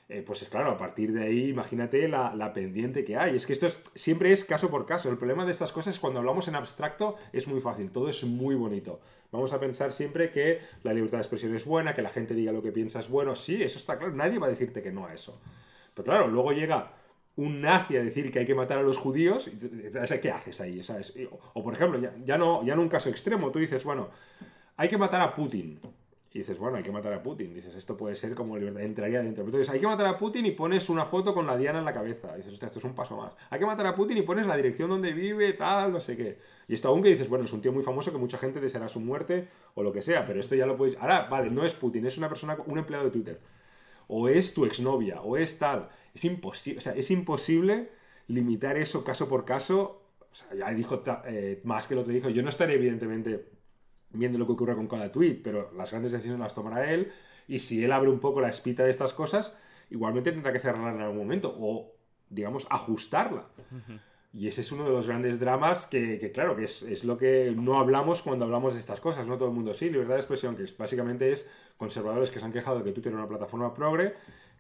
[0.09, 3.35] eh, pues es claro, a partir de ahí imagínate la, pendiente que hay.
[3.35, 5.09] Es que esto siempre es caso por caso.
[5.09, 8.23] El problema de estas cosas es cuando hablamos en abstracto es muy fácil, todo es
[8.23, 9.01] muy bonito.
[9.31, 12.53] Vamos a pensar siempre que la libertad de expresión es buena, que la gente diga
[12.53, 13.35] lo que piensa es bueno.
[13.35, 15.41] Sí, eso está claro, nadie va a decirte que no a eso.
[15.97, 16.91] Pero claro, luego llega
[17.37, 19.49] un nazi a decir que hay que matar a los judíos,
[20.21, 20.79] ¿qué haces ahí?
[21.53, 24.09] O, por ejemplo, ya, no, ya en un caso extremo, tú dices, bueno,
[24.75, 25.79] hay que matar a Putin.
[26.33, 27.51] Y dices, bueno, hay que matar a Putin.
[27.51, 29.43] Dices, esto puede ser como libertad, entraría dentro.
[29.43, 31.93] Entonces, hay que matar a Putin y pones una foto con la diana en la
[31.93, 32.35] cabeza.
[32.35, 33.33] dices, hostia, esto es un paso más.
[33.49, 36.37] Hay que matar a Putin y pones la dirección donde vive, tal, no sé qué.
[36.67, 38.87] Y esto aún que dices, bueno, es un tío muy famoso que mucha gente deseará
[38.87, 40.95] su muerte o lo que sea, pero esto ya lo podéis.
[40.99, 43.39] Ahora, vale, no es Putin, es una persona, un empleado de Twitter.
[44.07, 45.89] O es tu exnovia, o es tal.
[46.13, 47.91] Es imposible,
[48.27, 50.01] limitar eso caso por caso.
[50.57, 52.29] Ya dijo eh, más que lo que dijo.
[52.29, 53.49] Yo no estaré, evidentemente
[54.09, 57.11] viendo lo que ocurre con cada tweet, pero las grandes decisiones las tomará él.
[57.47, 59.57] Y si él abre un poco la espita de estas cosas,
[59.89, 61.93] igualmente tendrá que cerrarla en algún momento o,
[62.29, 63.47] digamos, ajustarla.
[64.33, 67.79] Y ese es uno de los grandes dramas que, claro, que es, lo que no
[67.79, 69.27] hablamos cuando hablamos de estas cosas.
[69.27, 72.51] No todo el mundo sí, libertad de expresión, que básicamente es conservadores que se han
[72.51, 74.13] quejado de que tú tienes una plataforma progre,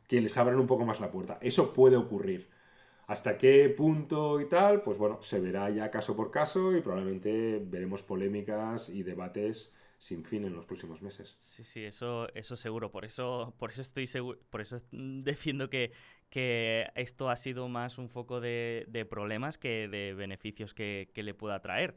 [0.07, 1.37] que les abran un poco más la puerta.
[1.41, 2.47] Eso puede ocurrir.
[3.07, 7.61] Hasta qué punto y tal, pues bueno, se verá ya caso por caso y probablemente
[7.63, 11.37] veremos polémicas y debates sin fin en los próximos meses.
[11.41, 12.91] Sí, sí, eso, eso seguro.
[12.91, 15.91] Por eso, por eso estoy seguro, por eso defiendo que,
[16.29, 21.33] que esto ha sido más un foco de, problemas que de beneficios que, que le
[21.33, 21.95] pueda traer.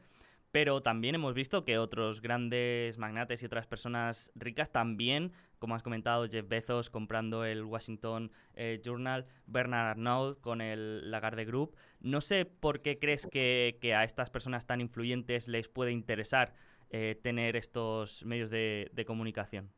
[0.51, 5.83] Pero también hemos visto que otros grandes magnates y otras personas ricas también, como has
[5.83, 11.77] comentado, Jeff Bezos comprando el Washington eh, Journal, Bernard Arnault con el Lagarde Group.
[12.01, 16.53] No sé por qué crees que, a estas personas tan influyentes les puede interesar
[16.93, 19.71] eh, tener estos medios de, comunicación.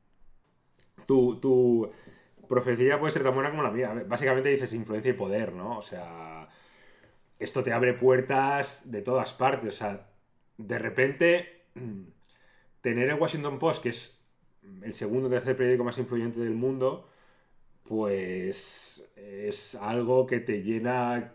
[1.05, 1.91] Tu, tu,
[2.47, 4.03] profecía puede ser tan buena como la mía.
[4.07, 5.77] Básicamente dices influencia y poder, ¿no?
[5.77, 6.49] O sea,
[7.37, 9.75] esto te abre puertas de todas partes.
[9.75, 10.09] O sea,
[10.57, 11.65] de repente,
[12.81, 14.19] tener el Washington Post, que es
[14.81, 17.09] el segundo o tercer periódico más influyente del mundo,
[17.83, 21.33] pues es algo que te llena,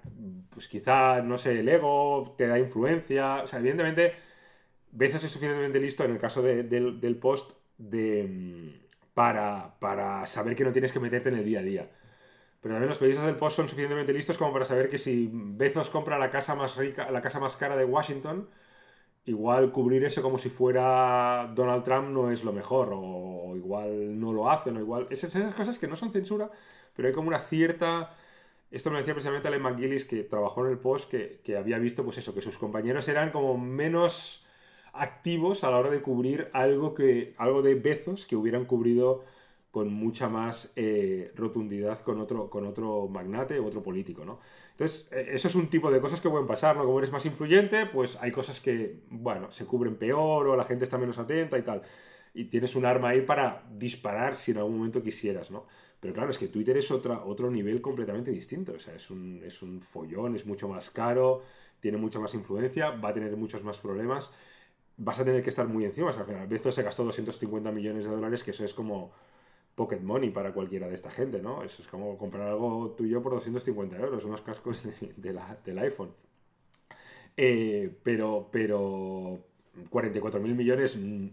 [0.50, 3.42] pues quizá, no sé, el ego, te da influencia.
[3.42, 4.14] O sea, evidentemente,
[4.92, 10.64] Bezos es suficientemente listo en el caso del, post de, mm, para, para saber que
[10.64, 11.90] no tienes que meterte en el día a día.
[12.60, 15.90] Pero también los periodistas del Post son suficientemente listos como para saber que si Bezos
[15.90, 18.48] compra la casa más rica, la casa más cara de Washington,
[19.26, 24.32] igual cubrir eso como si fuera Donald Trump no es lo mejor, o igual no
[24.32, 25.06] lo hacen, o igual.
[25.10, 26.50] Esas, esas cosas que no son censura,
[26.96, 28.12] pero hay como una cierta.
[28.70, 31.78] Esto me lo decía precisamente Alec McGillis, que trabajó en el Post, que, que había
[31.78, 34.46] visto, pues eso, que sus compañeros eran como menos
[35.00, 39.24] activos a la hora de cubrir algo, que, algo de Bezos que hubieran cubrido
[39.70, 44.40] con mucha más eh, rotundidad con otro, con otro magnate u otro político, ¿no?
[44.70, 46.84] Entonces, eh, eso es un tipo de cosas que pueden pasar, ¿no?
[46.84, 50.84] Como eres más influyente, pues hay cosas que, bueno, se cubren peor o la gente
[50.84, 51.82] está menos atenta y tal.
[52.34, 55.66] Y tienes un arma ahí para disparar si en algún momento quisieras, ¿no?
[56.00, 58.72] Pero claro, es que Twitter es otro nivel completamente distinto.
[58.72, 61.42] O sea, es un, es un follón, es mucho más caro,
[61.80, 64.32] tiene mucha más influencia, va a tener muchos más problemas.
[64.98, 66.10] Vas a tener que estar muy encima.
[66.10, 69.12] Al final, Bezos se gastó 250 millones de dólares, que eso es como
[69.74, 71.62] pocket money para cualquiera de esta gente, ¿no?
[71.62, 76.10] Eso es como comprar algo tuyo por 250 euros, unos cascos del iPhone.
[77.36, 79.38] Eh, pero, pero
[79.90, 81.28] 44 mil millones, mm,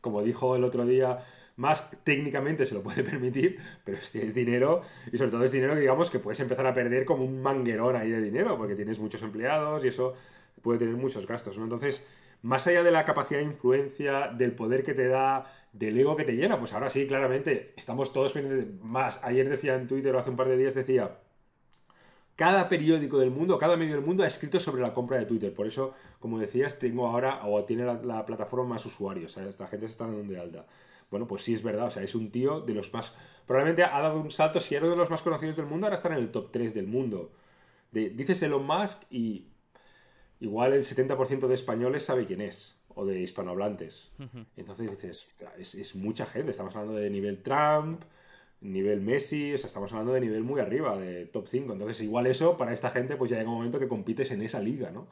[0.00, 1.18] como dijo el otro día,
[1.56, 6.10] más técnicamente se lo puede permitir, pero es, dinero y sobre todo es dinero digamos
[6.10, 9.84] que puedes empezar a perder como un manguerón ahí de dinero, porque tienes muchos empleados
[9.84, 10.14] y eso
[10.62, 11.64] puede tener muchos gastos, ¿no?
[11.64, 12.06] Entonces,
[12.42, 16.24] más allá de la capacidad de influencia, del poder que te da, del ego que
[16.24, 18.34] te llena, pues ahora sí, claramente, estamos todos
[18.82, 19.20] más.
[19.22, 21.18] Ayer decía en Twitter o hace un par de días decía,
[22.36, 25.54] cada periódico del mundo, cada medio del mundo ha escrito sobre la compra de Twitter.
[25.54, 29.36] Por eso, como decías, tengo ahora, o tiene la, plataforma más usuarios.
[29.36, 30.66] Esta gente se está dando de alta.
[31.10, 33.14] Bueno, pues sí es verdad, o sea, es un tío de los más...
[33.46, 35.96] Probablemente ha dado un salto, si era uno de los más conocidos del mundo, ahora
[35.96, 37.32] está en el top 3 del mundo.
[37.90, 39.51] De, dices Elon Musk y
[40.42, 44.10] igual el 70% de españoles sabe quién es, o de hispanohablantes.
[44.56, 45.28] Entonces dices,
[45.74, 48.02] es, mucha gente, estamos hablando de nivel Trump,
[48.60, 51.72] nivel Messi, o sea, estamos hablando de nivel muy arriba, de top 5.
[51.72, 54.60] Entonces igual eso, para esta gente, pues ya llega un momento que compites en esa
[54.60, 55.06] liga, ¿no?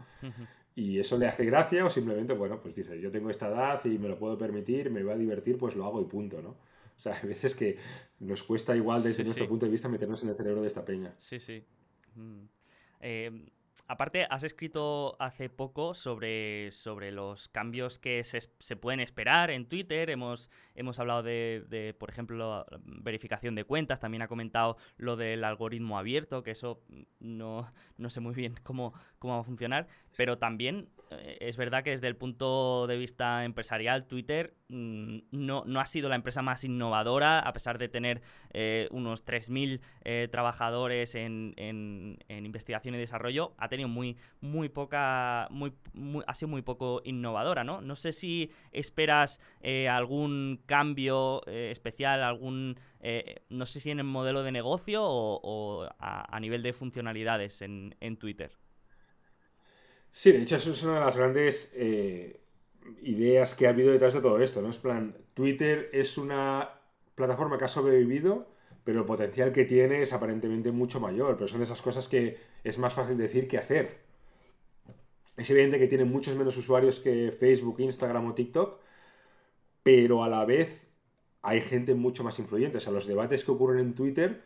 [0.75, 3.99] Y eso le hace gracia o simplemente, bueno, pues dice, yo tengo esta edad y
[3.99, 6.57] me lo puedo permitir, me va a divertir, pues lo hago y punto, ¿no?
[6.99, 7.79] O sea, hay veces que
[8.19, 11.14] nos cuesta igual desde nuestro punto de vista meternos en el cerebro de esta peña.
[11.19, 11.62] Sí, sí.
[12.16, 12.43] Mm.
[13.01, 13.47] Eh,
[13.90, 19.66] Aparte, has escrito hace poco sobre, sobre los cambios que se, se pueden esperar en
[19.66, 20.11] Twitter.
[20.11, 23.98] Hemos, hemos hablado de, por ejemplo, verificación de cuentas.
[23.98, 26.85] También ha comentado lo del algoritmo abierto, que eso
[27.18, 29.88] no, no sé muy bien cómo, cómo va a funcionar.
[30.16, 35.81] Pero también eh, es verdad que desde el punto de vista empresarial, Twitter no, no,
[35.81, 41.15] ha sido la empresa más innovadora, a pesar de tener eh, unos 3.000 eh, trabajadores
[41.15, 45.73] en, en, investigación y desarrollo, ha tenido muy, muy poca, muy,
[46.27, 47.81] ha sido muy poco innovadora, ¿no?
[47.81, 49.41] No sé si esperas
[49.89, 52.79] algún cambio especial, algún,
[53.49, 58.17] no sé si en el modelo de negocio o, a, nivel de funcionalidades en, en
[58.17, 58.53] Twitter.
[60.13, 62.41] Sí, de hecho, eso es una de las grandes eh,
[63.03, 64.71] ideas que ha habido detrás de todo esto, ¿no?
[64.71, 66.71] Es plan, Twitter es una
[67.14, 68.49] plataforma que ha sobrevivido,
[68.85, 72.79] pero el potencial que tiene es aparentemente mucho mayor, pero son esas cosas que es
[72.79, 73.99] más fácil decir que hacer.
[75.37, 78.81] Es evidente que tiene muchos menos usuarios que Facebook, Instagram o TikTok,
[79.83, 80.88] pero a la vez
[81.43, 82.79] hay gente mucho más influyente.
[82.79, 84.43] O sea, los debates que ocurren en Twitter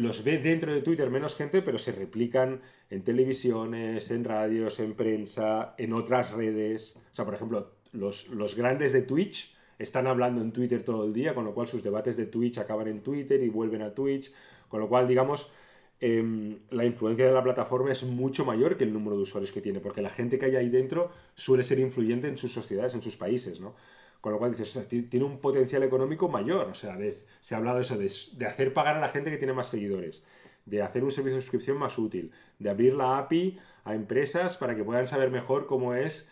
[0.00, 4.94] los ve dentro de Twitter menos gente, pero se replican en televisiones, en radios, en
[4.94, 6.96] prensa, en otras redes.
[7.12, 11.12] O sea, por ejemplo, los, los grandes de Twitch están hablando en Twitter todo el
[11.12, 14.32] día, con lo cual sus debates de Twitch acaban en Twitter y vuelven a Twitch,
[14.68, 15.52] con lo cual, digamos,
[16.00, 19.60] em, la influencia de la plataforma es mucho mayor que el número de usuarios que
[19.60, 23.02] tiene, porque la gente que hay ahí dentro suele ser influyente en sus sociedades, en
[23.02, 23.74] sus países, ¿no?
[24.20, 26.68] Con lo cual dices, tiene un potencial económico mayor.
[26.68, 26.98] O sea,
[27.40, 27.96] se ha hablado de eso,
[28.36, 30.22] de, hacer pagar a la gente que tiene más seguidores,
[30.66, 34.76] de hacer un servicio de suscripción más útil, de abrir la API a empresas para
[34.76, 36.28] que puedan saber mejor cómo es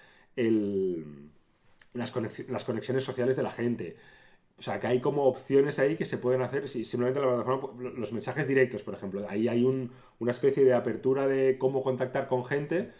[1.94, 3.96] las, conexiones sociales de la gente.
[4.58, 7.90] O sea, que hay como opciones ahí que se pueden hacer si simplemente la plataforma,
[7.96, 9.24] los mensajes directos, por ejemplo.
[9.30, 12.92] Ahí hay una especie de apertura de cómo contactar con gente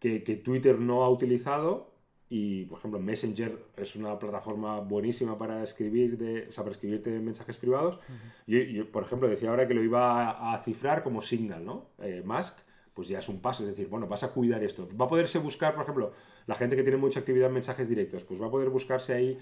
[0.00, 1.93] que Twitter no ha utilizado
[2.28, 7.10] y, por ejemplo, Messenger es una plataforma buenísima para escribir de, o sea, para escribirte
[7.20, 7.98] mensajes privados.
[8.46, 11.90] yo, por ejemplo, decía ahora que lo iba a, cifrar como Signal, ¿no?
[11.98, 12.58] Eh, Musk,
[12.94, 13.62] pues ya es un paso.
[13.64, 14.88] Es decir, bueno, vas a cuidar esto.
[14.98, 16.12] Va a poderse buscar, por ejemplo,
[16.46, 19.38] la gente que tiene mucha actividad en mensajes directos, pues va a poder buscarse ahí.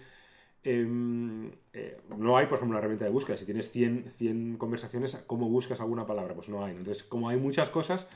[0.65, 3.37] Em, eh, no hay, por ejemplo, una herramienta de búsqueda.
[3.37, 6.35] Si tienes 100, 100 conversaciones, ¿cómo buscas alguna palabra?
[6.35, 6.73] Pues no hay.
[6.73, 8.07] Entonces, como hay muchas cosas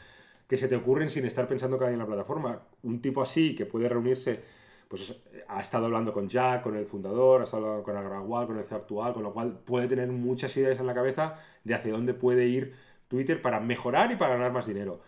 [0.48, 3.54] que se te ocurren sin estar pensando cada día en la plataforma, un tipo así
[3.54, 4.42] que puede reunirse
[4.88, 8.58] pues ha estado hablando con Jack, con el fundador, ha estado hablando con Agrawal, con
[8.58, 11.92] el CEO actual, con lo cual puede tener muchas ideas en la cabeza de hacia
[11.92, 12.74] dónde puede ir
[13.08, 15.00] Twitter para mejorar y para ganar más dinero.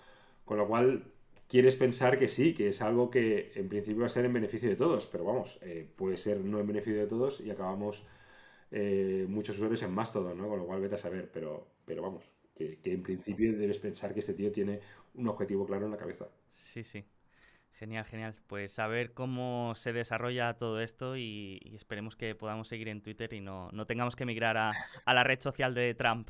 [0.44, 1.04] Con lo cual,
[1.48, 4.68] quieres pensar que sí, que es algo que en principio va a ser en beneficio
[4.68, 8.04] de todos, pero vamos, eh, puede ser no en beneficio de todos y acabamos
[8.70, 10.48] eh, muchos usuarios en más todo, ¿no?
[10.48, 12.24] Con lo cual vete a saber, pero, pero vamos,
[12.58, 14.80] que, en principio debes pensar que este tío tiene
[15.14, 16.26] un objetivo claro en la cabeza.
[16.52, 17.04] Sí, sí.
[17.72, 18.34] Genial, genial.
[18.48, 23.32] Pues a ver cómo se desarrolla todo esto y, esperemos que podamos seguir en Twitter
[23.32, 24.72] y no, no tengamos que migrar a,
[25.04, 26.28] a la red social de Trump.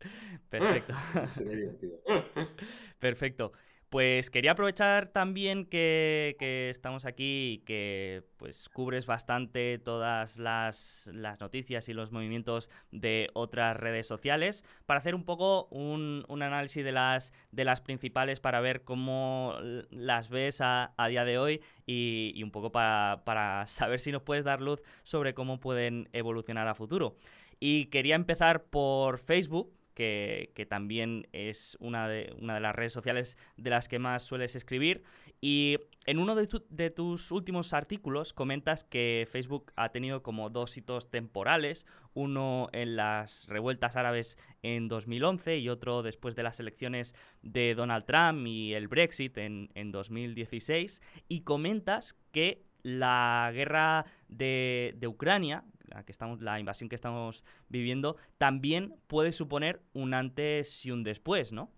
[0.50, 0.94] Perfecto.
[2.98, 3.52] Perfecto.
[3.90, 6.36] Pues quería aprovechar también que,
[6.70, 13.74] estamos aquí y que pues cubres bastante todas las, noticias y los movimientos de otras
[13.78, 18.84] redes sociales para hacer un poco un, análisis de las, de las principales para ver
[18.84, 19.54] cómo
[19.90, 24.22] las ves a, día de hoy y, y un poco para, para saber si nos
[24.22, 27.16] puedes dar luz sobre cómo pueden evolucionar a futuro.
[27.58, 33.36] Y quería empezar por Facebook, que, también es una de, una de las redes sociales
[33.56, 35.02] de las que más sueles escribir.
[35.40, 41.10] Y en uno de, tus últimos artículos comentas que Facebook ha tenido como dos hitos
[41.10, 41.84] temporales,
[42.14, 48.04] uno en las revueltas árabes en 2011 y otro después de las elecciones de Donald
[48.04, 56.04] Trump y el Brexit en, en 2016, y comentas que la guerra de Ucrania, la,
[56.04, 61.52] que estamos, la invasión que estamos viviendo, también puede suponer un antes y un después,
[61.52, 61.70] ¿no?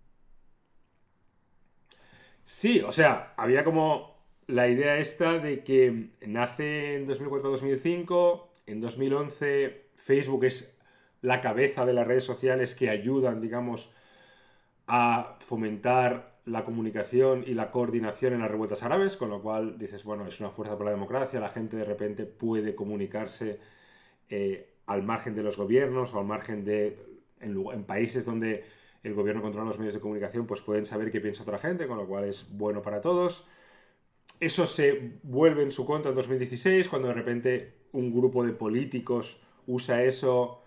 [2.43, 9.89] Sí, o sea, había como la idea esta de que nace en 2004-2005, en 2011
[9.95, 10.77] Facebook es
[11.21, 13.91] la cabeza de las redes sociales que ayudan, digamos,
[14.87, 20.03] a fomentar la comunicación y la coordinación en las revueltas árabes, con lo cual dices,
[20.03, 23.59] bueno, es una fuerza por la democracia, la gente de repente puede comunicarse
[24.31, 26.97] eh, al margen de los gobiernos o al margen de,
[27.41, 28.63] en, países donde
[29.03, 31.97] el gobierno controla los medios de comunicación, pues pueden saber qué piensa otra gente, con
[31.97, 33.45] lo cual es bueno para todos.
[34.39, 39.41] Eso se vuelve en su contra en 2016, cuando de repente un grupo de políticos
[39.67, 40.63] usa eso.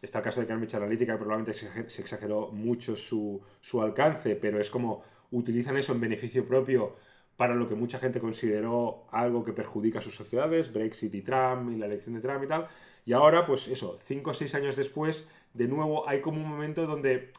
[0.00, 1.52] Está el caso de Cambridge Analytica, que probablemente
[1.90, 5.02] se exageró mucho su, su alcance, pero es como
[5.32, 6.94] utilizan eso en beneficio propio
[7.36, 11.70] para lo que mucha gente consideró algo que perjudica a sus sociedades, Brexit y Trump
[11.70, 12.68] y la elección de Trump y tal.
[13.08, 16.86] Y ahora, pues eso, cinco o seis años después, de nuevo hay como un momento
[16.86, 17.30] donde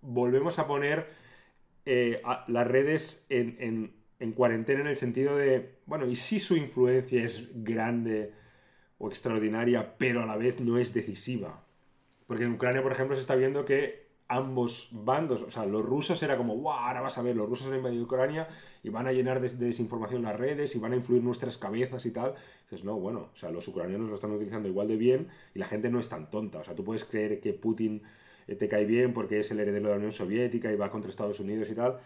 [0.00, 1.10] volvemos a poner
[1.86, 3.94] eh, las redes en,
[4.34, 8.32] cuarentena en el sentido de, bueno, ¿y si su influencia es grande
[8.98, 11.62] o extraordinaria, pero a la vez no es decisiva?
[12.26, 14.01] Porque en Ucrania, por ejemplo, se está viendo que
[14.32, 17.68] ambos bandos, o sea, los rusos era como, wow, ahora vas a ver, los rusos
[17.68, 18.48] han invadido Ucrania
[18.82, 22.10] y van a llenar de, desinformación las redes y van a influir nuestras cabezas y
[22.10, 22.34] tal.
[22.62, 25.66] Dices, no, bueno, o sea, los ucranianos lo están utilizando igual de bien y la
[25.66, 26.58] gente no es tan tonta.
[26.58, 28.02] O sea, tú puedes creer que Putin
[28.48, 31.10] eh, te cae bien porque es el heredero de la Unión Soviética y va contra
[31.10, 31.98] Estados Unidos y tal,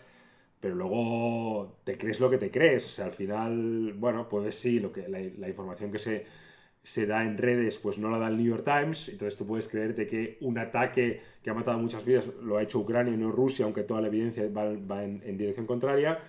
[0.60, 2.84] pero luego te crees lo que te crees.
[2.86, 6.26] O sea, al final, bueno, puedes sí, lo que, la información que se
[6.87, 9.66] se da en redes, pues no la da el New York Times, entonces tú puedes
[9.66, 13.33] creerte que un ataque que ha matado muchas vidas lo ha hecho Ucrania y no
[13.33, 16.20] Rusia, aunque toda la evidencia va, en, dirección contraria,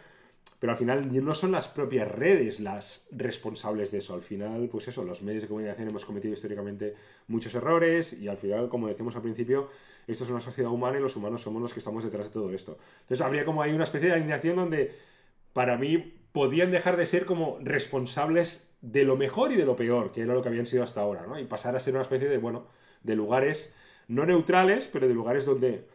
[0.60, 4.88] pero al final no son las propias redes las responsables de eso, al final, pues
[4.88, 6.96] eso, los medios de comunicación hemos cometido históricamente
[7.28, 9.70] muchos errores y al final, como decimos al principio,
[10.08, 12.52] esto es una sociedad humana y los humanos somos los que estamos detrás de todo
[12.52, 12.80] esto.
[13.02, 14.92] Entonces habría como ahí una especie de alineación donde
[15.54, 20.12] para mí podían dejar de ser como responsables de lo mejor y de lo peor,
[20.12, 21.40] que era lo que habían sido hasta ahora, ¿no?
[21.40, 22.68] Y pasar a ser una especie de, bueno,
[23.04, 23.76] de lugares
[24.08, 25.88] no neutrales, pero de lugares donde,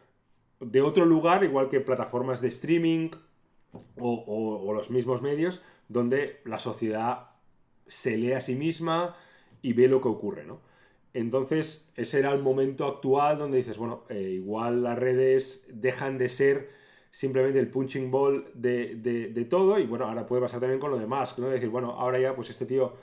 [0.59, 3.09] de otro lugar, igual que plataformas de streaming
[3.97, 7.31] o, los mismos medios, donde la sociedad
[7.87, 9.15] se lee a sí misma
[9.61, 10.61] y ve lo que ocurre, ¿no?
[11.13, 16.27] Entonces, ese era el momento actual donde dices, bueno, eh, igual las redes dejan de
[16.27, 16.71] ser
[17.13, 21.37] simplemente el punching ball de, todo y bueno, ahora puede pasar también con lo demás,
[21.37, 21.47] ¿no?
[21.47, 22.93] Decir, bueno, ahora ya pues este tío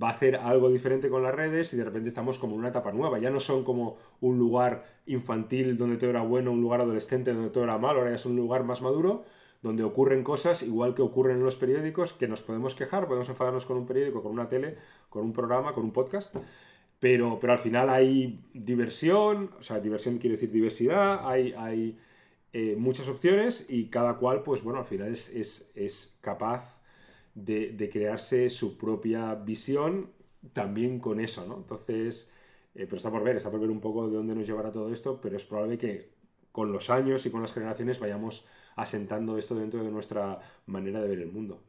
[0.00, 2.68] va a hacer algo diferente con las redes y de repente estamos como en una
[2.68, 6.82] etapa nueva, ya no son como un lugar infantil donde todo era bueno, un lugar
[6.82, 9.24] adolescente donde todo era malo, ahora ya es un lugar más maduro
[9.62, 13.64] donde ocurren cosas igual que ocurren en los periódicos, que nos podemos quejar, podemos enfadarnos
[13.64, 14.76] con un periódico, con una tele,
[15.08, 16.36] con un programa, con un podcast,
[17.00, 21.98] pero, pero al final hay diversión, o sea, diversión quiere decir diversidad, hay, hay
[22.56, 26.80] eh, muchas opciones y cada cual, pues bueno, al final es, capaz
[27.34, 30.12] de, crearse su propia visión
[30.52, 31.56] también con eso, ¿no?
[31.56, 32.30] Entonces,
[32.76, 34.92] eh, pero está por ver, está por ver un poco de dónde nos llevará todo
[34.92, 36.10] esto, pero es probable que
[36.52, 38.46] con los años y con las generaciones vayamos
[38.76, 41.60] asentando esto dentro de nuestra manera de ver el mundo.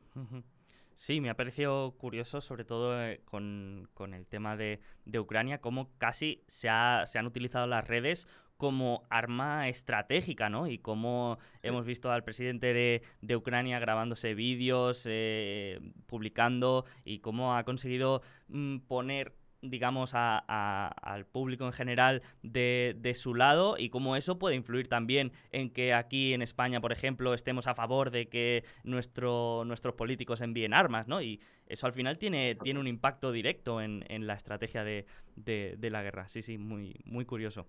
[0.95, 4.79] Sí, me ha parecido curioso, sobre todo eh, con, el tema de,
[5.19, 6.69] Ucrania, cómo casi se,
[7.05, 10.67] se han utilizado las redes como arma estratégica, ¿no?
[10.67, 12.73] Y cómo hemos visto al presidente
[13.21, 19.33] de, Ucrania grabándose vídeos, eh, publicando, y cómo ha conseguido mm, poner
[19.69, 25.31] digamos, al público en general de, de, su lado y cómo eso puede influir también
[25.51, 30.41] en que aquí en España, por ejemplo, estemos a favor de que nuestro, nuestros políticos
[30.41, 31.21] envíen armas, ¿no?
[31.21, 35.05] Y eso al final tiene, tiene un impacto directo en, en la estrategia de,
[35.35, 36.27] de, la guerra.
[36.27, 37.67] Sí, sí, muy, muy curioso.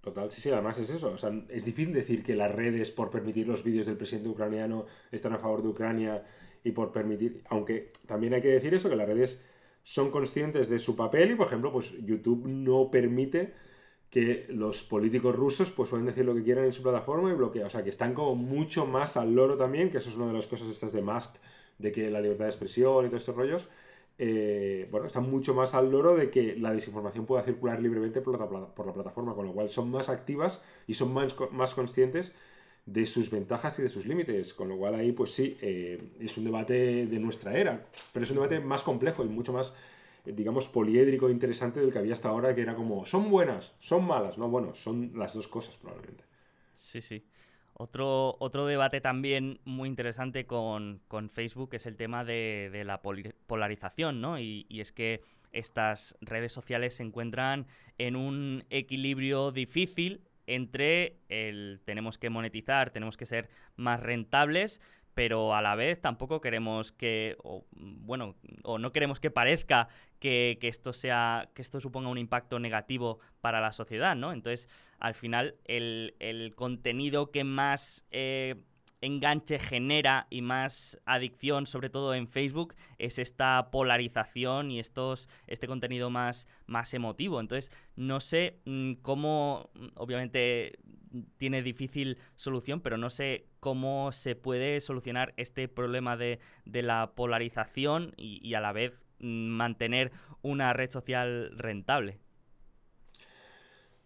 [0.00, 1.12] Total, sí, sí, además es eso.
[1.12, 4.86] O sea, es difícil decir que las redes, por permitir los vídeos del presidente ucraniano,
[5.10, 6.22] están a favor de Ucrania
[6.62, 7.42] y por permitir.
[7.48, 9.40] Aunque también hay que decir eso, que las redes
[9.84, 13.52] son conscientes de su papel y, por ejemplo, pues YouTube no permite
[14.10, 17.66] que los políticos rusos pues pueden decir lo que quieran en su plataforma y bloquea.
[17.66, 20.32] O sea, que están como mucho más al loro también, que eso es una de
[20.32, 21.36] las cosas estas de Musk,
[21.78, 23.68] de que la libertad de expresión y todos estos rollos.
[24.16, 28.38] Eh, bueno, están mucho más al loro de que la desinformación pueda circular libremente por
[28.38, 32.32] la, por la plataforma, con lo cual son más activas y son más, más conscientes
[32.86, 36.36] de sus ventajas y de sus límites, con lo cual ahí pues sí, eh, es
[36.36, 39.72] un debate de nuestra era, pero es un debate más complejo y mucho más,
[40.24, 44.04] digamos, poliédrico e interesante del que había hasta ahora, que era como, son buenas, son
[44.04, 46.24] malas, no, bueno, son las dos cosas probablemente.
[46.74, 47.24] Sí, sí.
[47.76, 54.38] Otro, otro debate también muy interesante con, Facebook es el tema de, la polarización, ¿no?
[54.38, 57.66] Y, y, es que estas redes sociales se encuentran
[57.98, 64.80] en un equilibrio difícil entre el tenemos que monetizar, tenemos que ser más rentables,
[65.14, 69.88] pero a la vez tampoco queremos que, o, bueno, o no queremos que parezca
[70.18, 74.32] que, esto sea, que esto suponga un impacto negativo para la sociedad, ¿no?
[74.32, 74.68] Entonces,
[74.98, 78.56] al final, el, contenido que más eh,
[79.04, 85.66] enganche genera y más adicción, sobre todo en Facebook, es esta polarización y estos, este
[85.66, 87.40] contenido más, más emotivo.
[87.40, 90.78] Entonces, no sé mm, cómo, mm, obviamente
[91.36, 98.12] tiene difícil solución, pero no sé cómo se puede solucionar este problema de, la polarización
[98.16, 102.18] y, a la vez mm, mantener una red social rentable.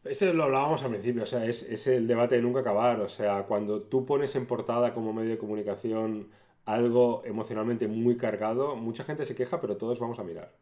[0.05, 3.01] Ese lo hablábamos al principio, o sea, es, el debate de nunca acabar.
[3.01, 6.29] O sea, cuando tú pones en portada como medio de comunicación
[6.65, 10.55] algo emocionalmente muy cargado, mucha gente se queja, pero todos vamos a mirar.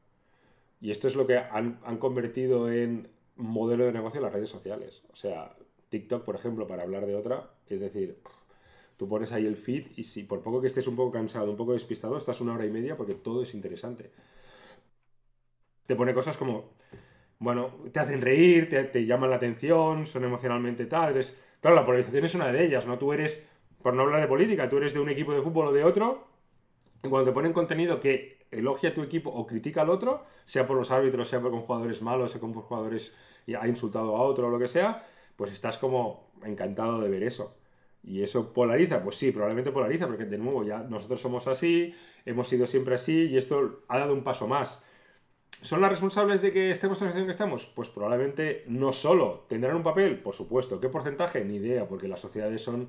[0.80, 5.02] Y esto es lo que han, han convertido en modelo de negocio las redes sociales.
[5.12, 5.54] O sea,
[5.90, 8.18] TikTok, por ejemplo, para hablar de otra, es decir,
[8.96, 11.56] tú pones ahí el feed y si por poco que estés un poco cansado, un
[11.56, 14.10] poco despistado, estás una hora y media porque todo es interesante.
[15.86, 16.70] Te pone cosas como
[17.38, 21.08] bueno, te hacen reír, te, llaman la atención, son emocionalmente tal.
[21.08, 22.98] Entonces, claro, la polarización es una de ellas, ¿no?
[22.98, 23.48] Tú eres,
[23.82, 26.28] por no hablar de política, tú eres de un equipo de fútbol o de otro,
[27.02, 30.66] y cuando te ponen contenido que elogia a tu equipo o critica al otro, sea
[30.66, 33.14] por los árbitros, sea por con jugadores malos, sea con jugadores
[33.46, 35.04] y ha insultado a otro o lo que sea,
[35.36, 37.56] pues estás como encantado de ver eso.
[38.02, 39.02] ¿Y eso polariza?
[39.02, 41.92] Pues sí, probablemente polariza, porque de nuevo ya nosotros somos así,
[42.24, 44.84] hemos sido siempre así y esto ha dado un paso más.
[45.62, 47.66] ¿Son las responsables de que estemos en la situación que estamos?
[47.74, 49.44] Pues probablemente no solo.
[49.48, 50.18] ¿Tendrán un papel?
[50.18, 50.80] Por supuesto.
[50.80, 51.44] ¿Qué porcentaje?
[51.44, 52.88] Ni idea, porque las sociedades son,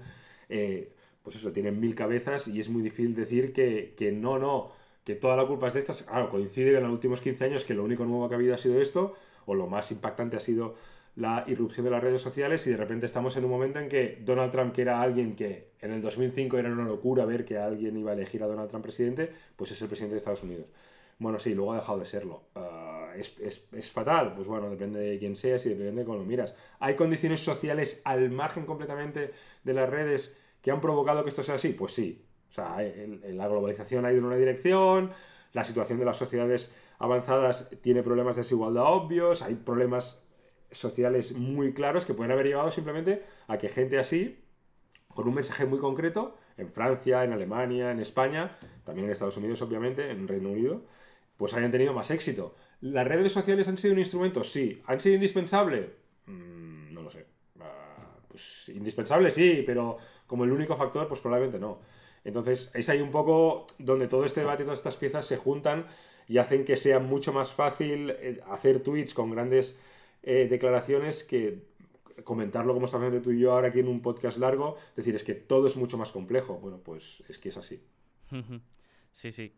[0.49, 0.91] eh,
[1.24, 4.72] pues eso, tienen mil cabezas y es muy difícil decir que, no, no,
[5.03, 6.03] que toda la culpa es de estas.
[6.03, 8.57] Claro, coincide en los últimos 15 años que lo único nuevo que ha habido ha
[8.57, 9.15] sido esto,
[9.45, 10.76] o lo más impactante ha sido
[11.15, 14.22] la irrupción de las redes sociales y de repente estamos en un momento en que
[14.24, 17.97] Donald Trump, que era alguien que en el 2005 era una locura ver que alguien
[17.97, 20.68] iba a elegir a Donald Trump presidente, pues es el presidente de Estados Unidos.
[21.20, 22.43] Bueno, sí, luego ha dejado de serlo.
[22.55, 24.34] Ah, es, fatal?
[24.36, 26.55] Pues bueno, depende de quién seas y depende de cómo lo miras.
[26.80, 29.32] ¿Hay condiciones sociales al margen completamente
[29.63, 31.70] de las redes que han provocado que esto sea así?
[31.70, 32.24] Pues sí.
[32.49, 35.11] O sea, la globalización ha ido en una dirección,
[35.53, 40.26] la situación de las sociedades avanzadas tiene problemas de desigualdad obvios, hay problemas
[40.72, 44.43] sociales muy claros que pueden haber llevado simplemente a que gente así,
[45.13, 49.61] con un mensaje muy concreto, en Francia, en Alemania, en España, también en Estados Unidos
[49.61, 50.84] obviamente, en Reino Unido,
[51.38, 52.56] pues hayan tenido más éxito.
[52.82, 54.44] ¿Las redes sociales han sido un instrumento?
[54.44, 54.82] Sí.
[54.86, 55.92] ¿Han sido indispensable?
[56.26, 57.26] Mm, no lo sé.
[57.60, 61.80] Ah, pues indispensable sí, pero como el único factor, pues probablemente no.
[62.24, 65.86] Entonces, es ahí un poco donde todo este debate todas estas piezas se juntan
[66.28, 69.80] y hacen que sea mucho más fácil eh, hacer tweets con grandes
[70.24, 71.66] eh, declaraciones que
[72.24, 75.24] comentarlo como estamos haciendo tú y yo ahora aquí en un podcast largo, decir, es
[75.24, 76.56] que todo es mucho más complejo.
[76.60, 77.82] Bueno, pues es que es así.
[79.14, 79.52] Sí, sí.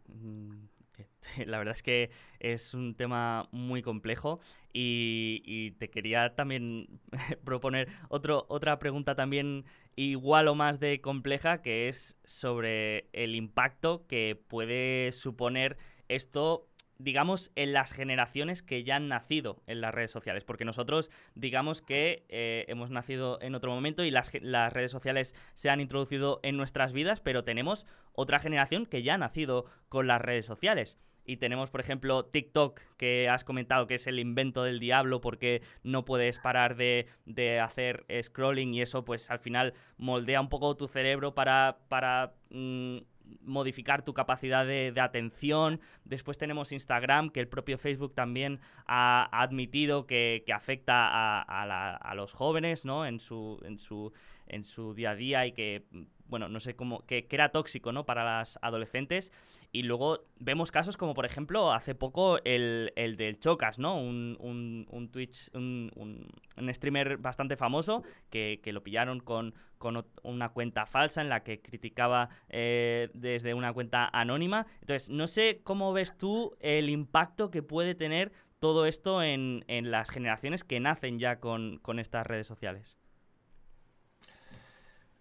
[1.45, 4.39] La verdad es que es un tema muy complejo
[4.73, 6.99] y, te quería también
[7.43, 14.05] proponer otro, otra pregunta también igual o más de compleja, que es sobre el impacto
[14.07, 15.77] que puede suponer
[16.07, 16.68] esto
[16.99, 21.81] digamos, en las generaciones que ya han nacido en las redes sociales, porque nosotros, digamos
[21.81, 26.41] que eh, hemos nacido en otro momento y las, las, redes sociales se han introducido
[26.43, 30.97] en nuestras vidas, pero tenemos otra generación que ya ha nacido con las redes sociales.
[31.25, 35.61] Y tenemos, por ejemplo, TikTok, que has comentado que es el invento del diablo porque
[35.83, 40.75] no puedes parar de, de hacer scrolling y eso pues al final moldea un poco
[40.75, 42.97] tu cerebro para, para mm,
[43.41, 45.79] modificar tu capacidad de, atención.
[46.05, 52.85] Después tenemos Instagram, que el propio Facebook también ha, admitido que, afecta a, los jóvenes
[52.85, 53.05] ¿no?
[53.05, 54.11] en, su, en, su,
[54.47, 55.83] en su día a día y que
[56.29, 58.05] bueno, no sé cómo, que, era tóxico, ¿no?
[58.05, 59.31] Para las adolescentes.
[59.71, 63.99] Y luego vemos casos como, por ejemplo, hace poco el, el del Chocas, ¿no?
[63.99, 70.85] Un, un, Twitch, un, un, streamer bastante famoso que, lo pillaron con, con, una cuenta
[70.85, 74.67] falsa en la que criticaba eh, desde una cuenta anónima.
[74.81, 79.89] Entonces, no sé cómo ves tú el impacto que puede tener todo esto en, en
[79.89, 82.97] las generaciones que nacen ya con, con estas redes sociales.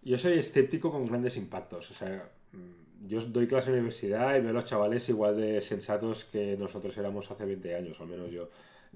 [0.01, 1.91] Yo soy escéptico con grandes impactos.
[1.91, 5.37] O sea, mm, yo doy clase en la universidad y veo a los chavales igual
[5.37, 8.49] de sensatos que nosotros éramos hace 20 años, al menos yo.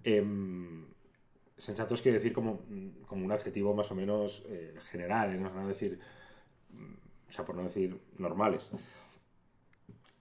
[0.04, 0.86] Em,
[1.58, 5.38] sensatos quiere decir como, mm, como, un adjetivo más o menos eh, general, ¿eh?
[5.38, 5.68] ¿no?
[5.68, 6.00] decir,
[6.72, 6.94] mm,
[7.30, 8.70] o sea, por no decir normales.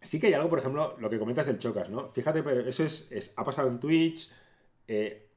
[0.01, 2.09] Sí que hay algo, por ejemplo, lo que comentas del Chocas, ¿no?
[2.09, 4.31] Fíjate, pero eso es, ha pasado en Twitch,
[4.89, 5.29] eh,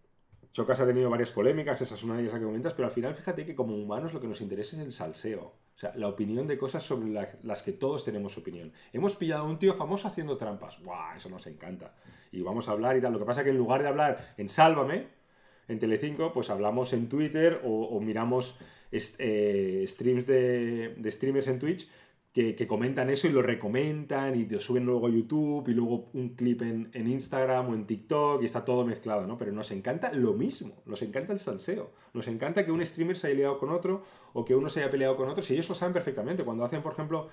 [0.56, 3.14] Chocas ha tenido varias polémicas, esa es una de ellas que comentas, pero al final
[3.14, 5.42] fíjate que como humanos lo que nos interesa es el salseo.
[5.42, 7.10] O sea, la opinión de cosas sobre
[7.44, 8.72] las que todos tenemos opinión.
[8.94, 10.80] Hemos pillado a un tío famoso haciendo trampas.
[10.80, 11.18] ¡Guau!
[11.18, 11.94] Eso nos encanta.
[12.32, 13.12] Y vamos a hablar y tal.
[13.12, 15.08] Lo que pasa es que en lugar de hablar en Sálvame,
[15.68, 18.58] en Telecinco, pues hablamos en Twitter o, miramos
[18.94, 21.90] eh, streams de, de streamers en Twitch
[22.36, 26.36] que, comentan eso y lo recomentan y lo suben luego a YouTube y luego un
[26.36, 29.38] clip en, Instagram o en TikTok y está todo mezclado, ¿no?
[29.38, 33.28] Pero nos encanta lo mismo, nos encanta el salseo, nos encanta que un streamer se
[33.28, 35.76] haya liado con otro o que uno se haya peleado con otro, si ellos lo
[35.76, 37.30] saben perfectamente, cuando hacen, por ejemplo,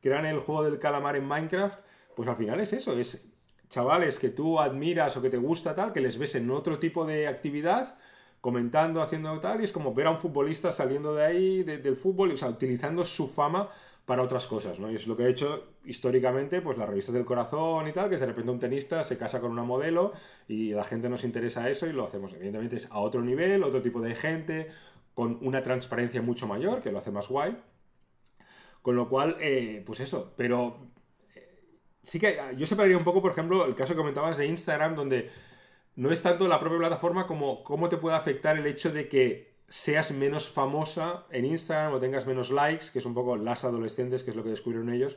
[0.00, 1.80] crean el juego del calamar en Minecraft,
[2.14, 3.28] pues al final es eso, es
[3.68, 7.04] chavales que tú admiras o que te gusta tal, que les ves en otro tipo
[7.04, 7.98] de actividad,
[8.40, 12.30] comentando, haciendo tal, y es como ver a un futbolista saliendo de ahí, del fútbol,
[12.30, 13.68] o sea, utilizando su fama
[14.04, 14.90] para otras cosas, ¿no?
[14.90, 18.18] Y es lo que ha hecho históricamente, pues las revistas del corazón y tal, que
[18.18, 20.12] de repente un tenista se casa con una modelo
[20.46, 22.34] y la gente nos interesa eso y lo hacemos.
[22.34, 24.68] Evidentemente es a otro nivel, otro tipo de gente,
[25.14, 27.56] con una transparencia mucho mayor, que lo hace más guay.
[28.82, 30.90] Con lo cual, eh, pues eso, pero
[31.34, 34.94] eh, sí que yo separaría un poco, por ejemplo, el caso que comentabas de Instagram,
[34.94, 35.30] donde
[35.96, 39.53] no es tanto la propia plataforma como cómo te puede afectar el hecho de que
[39.68, 44.22] seas menos famosa en Instagram o tengas menos likes, que es un poco las adolescentes,
[44.22, 45.16] que es lo que descubrieron ellos,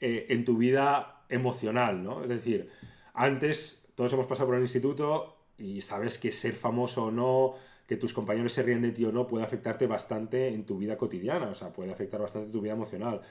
[0.00, 2.22] eh, en tu vida emocional, ¿no?
[2.22, 2.70] Es decir,
[3.14, 7.54] antes todos hemos pasado por el instituto y sabes que ser famoso o no,
[7.88, 10.96] que tus compañeros se ríen de ti o no, puede afectarte bastante en tu vida
[10.96, 13.22] cotidiana, o sea, puede afectar bastante tu vida emocional.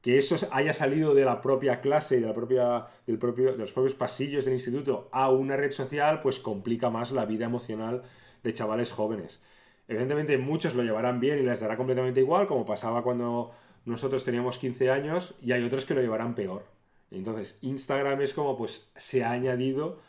[0.00, 3.72] Que eso haya salido de la propia clase, de, la propia, del propio, de los
[3.72, 8.02] propios pasillos del instituto a una red social, pues complica más la vida emocional
[8.42, 9.40] de chavales jóvenes.
[9.88, 13.52] Evidentemente muchos lo llevarán bien y les dará completamente igual, como pasaba cuando
[13.84, 16.64] nosotros teníamos 15 años, y hay otros que lo llevarán peor.
[17.10, 20.00] Entonces, Instagram es como pues se ha añadido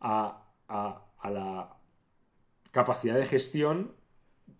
[0.00, 0.44] a,
[1.24, 1.76] la
[2.70, 3.92] capacidad de gestión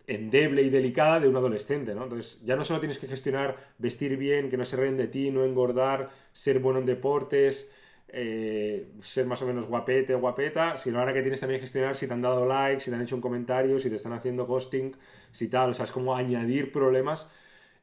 [0.07, 2.03] endeble y delicada de un adolescente, ¿no?
[2.03, 5.29] Entonces, ya no solo tienes que gestionar vestir bien, que no se ríen de ti,
[5.31, 7.69] no engordar, ser bueno en deportes,
[8.11, 11.95] eh, ser más o menos guapete o guapeta, sino ahora que tienes también que gestionar
[11.95, 14.45] si te han dado likes, si te han hecho un comentario, si te están haciendo
[14.45, 14.95] ghosting,
[15.31, 17.29] si tal, o sea, es como añadir problemas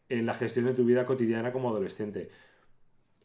[0.08, 2.30] en la gestión de tu vida cotidiana como adolescente.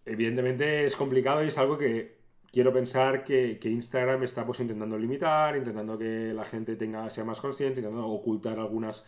[0.06, 2.22] Evidentemente es complicado y es algo que
[2.52, 7.42] quiero pensar que, Instagram está pues intentando limitar, intentando que la gente tenga, sea más
[7.42, 9.06] consciente, intentando ocultar algunas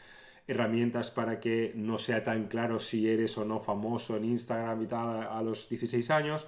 [0.48, 4.88] herramientas para que no sea tan claro si eres o no famoso en Instagram y
[4.88, 6.48] tal a los 16 años.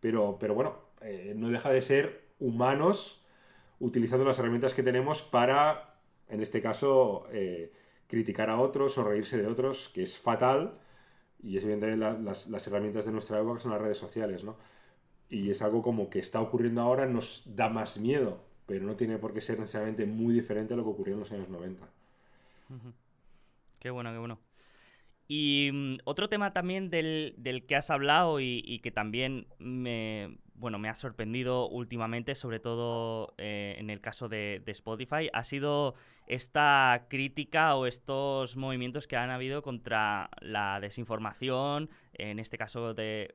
[0.00, 3.22] Pero, pero bueno, eh, no deja de ser humanos
[3.78, 5.86] utilizando las herramientas que tenemos para,
[6.30, 7.72] en este caso, eh,
[8.06, 10.78] criticar a otros o reírse de otros, que es fatal.
[11.42, 14.56] Y es evidentemente las, herramientas de nuestra época son las redes sociales, ¿no?
[15.28, 19.18] Y es algo como que está ocurriendo ahora, nos da más miedo, pero no tiene
[19.18, 21.86] por qué ser necesariamente muy diferente a lo que ocurrió en los años 90.
[23.78, 24.38] Qué bueno, qué bueno.
[25.28, 30.88] Y mm, otro tema también del, que has hablado y, que también me, bueno, me
[30.88, 35.94] ha sorprendido últimamente, sobre todo eh, en el caso de, Spotify, ha sido
[36.26, 43.34] esta crítica o estos movimientos que han habido contra la desinformación, en este caso del,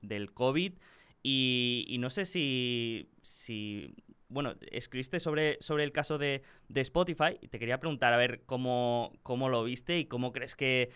[0.00, 0.74] del, COVID.
[1.22, 3.94] Y, no sé si, si
[4.28, 6.42] bueno, escribiste sobre, sobre el caso de,
[6.74, 10.90] Spotify y te quería preguntar a ver cómo, cómo lo viste y cómo crees que,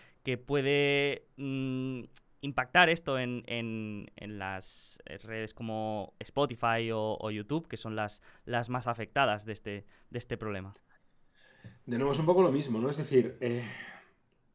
[0.45, 2.03] puede mm,
[2.41, 9.45] impactar esto en, las redes como Spotify o, YouTube, que son las, las más afectadas
[9.45, 10.73] de este, este problema.
[11.85, 12.89] De nuevo, es un poco lo mismo, ¿no?
[12.89, 13.63] Es decir, eh,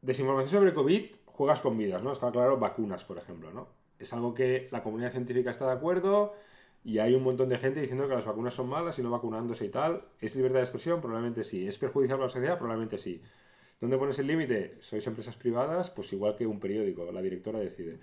[0.01, 2.11] desinformación sobre COVID, juegas con vidas, ¿no?
[2.11, 3.67] Está claro, vacunas, por ejemplo, ¿no?
[3.99, 6.33] Es algo que la comunidad científica está de acuerdo
[6.83, 9.65] y hay un montón de gente diciendo que las vacunas son malas y no vacunándose
[9.65, 10.03] y tal.
[10.19, 11.01] ¿Es libertad de expresión?
[11.01, 11.67] Probablemente sí.
[11.67, 12.57] ¿Es perjudicial para la sociedad?
[12.57, 13.21] Probablemente sí.
[13.79, 14.77] ¿Dónde pones el límite?
[14.81, 15.89] ¿Sois empresas privadas?
[15.89, 17.99] Pues igual que un periódico, la directora decide.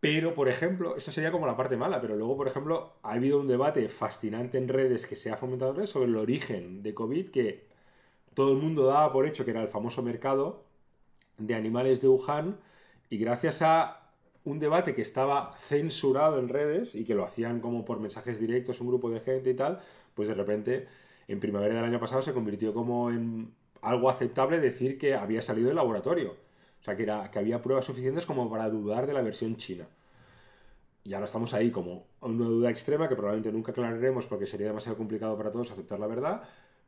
[0.00, 3.40] Pero, por ejemplo, eso sería como la parte mala, pero luego, por ejemplo, ha habido
[3.40, 7.66] un debate fascinante en redes que se ha fomentado sobre el origen de COVID, que
[8.34, 10.64] todo el mundo daba por hecho que era el famoso mercado
[11.38, 12.58] de animales de Wuhan,
[13.08, 14.10] y gracias a
[14.44, 18.80] un debate que estaba censurado en redes y que lo hacían como por mensajes directos
[18.80, 19.80] un grupo de gente y tal,
[20.14, 20.86] pues de repente
[21.28, 23.54] en primavera del año pasado se convirtió como en
[23.84, 26.36] algo aceptable decir que había salido del laboratorio.
[26.80, 29.86] O sea, que, era, que había pruebas suficientes como para dudar de la versión china.
[31.04, 34.96] Y ahora estamos ahí como una duda extrema que probablemente nunca aclararemos porque sería demasiado
[34.96, 36.42] complicado para todos aceptar la verdad,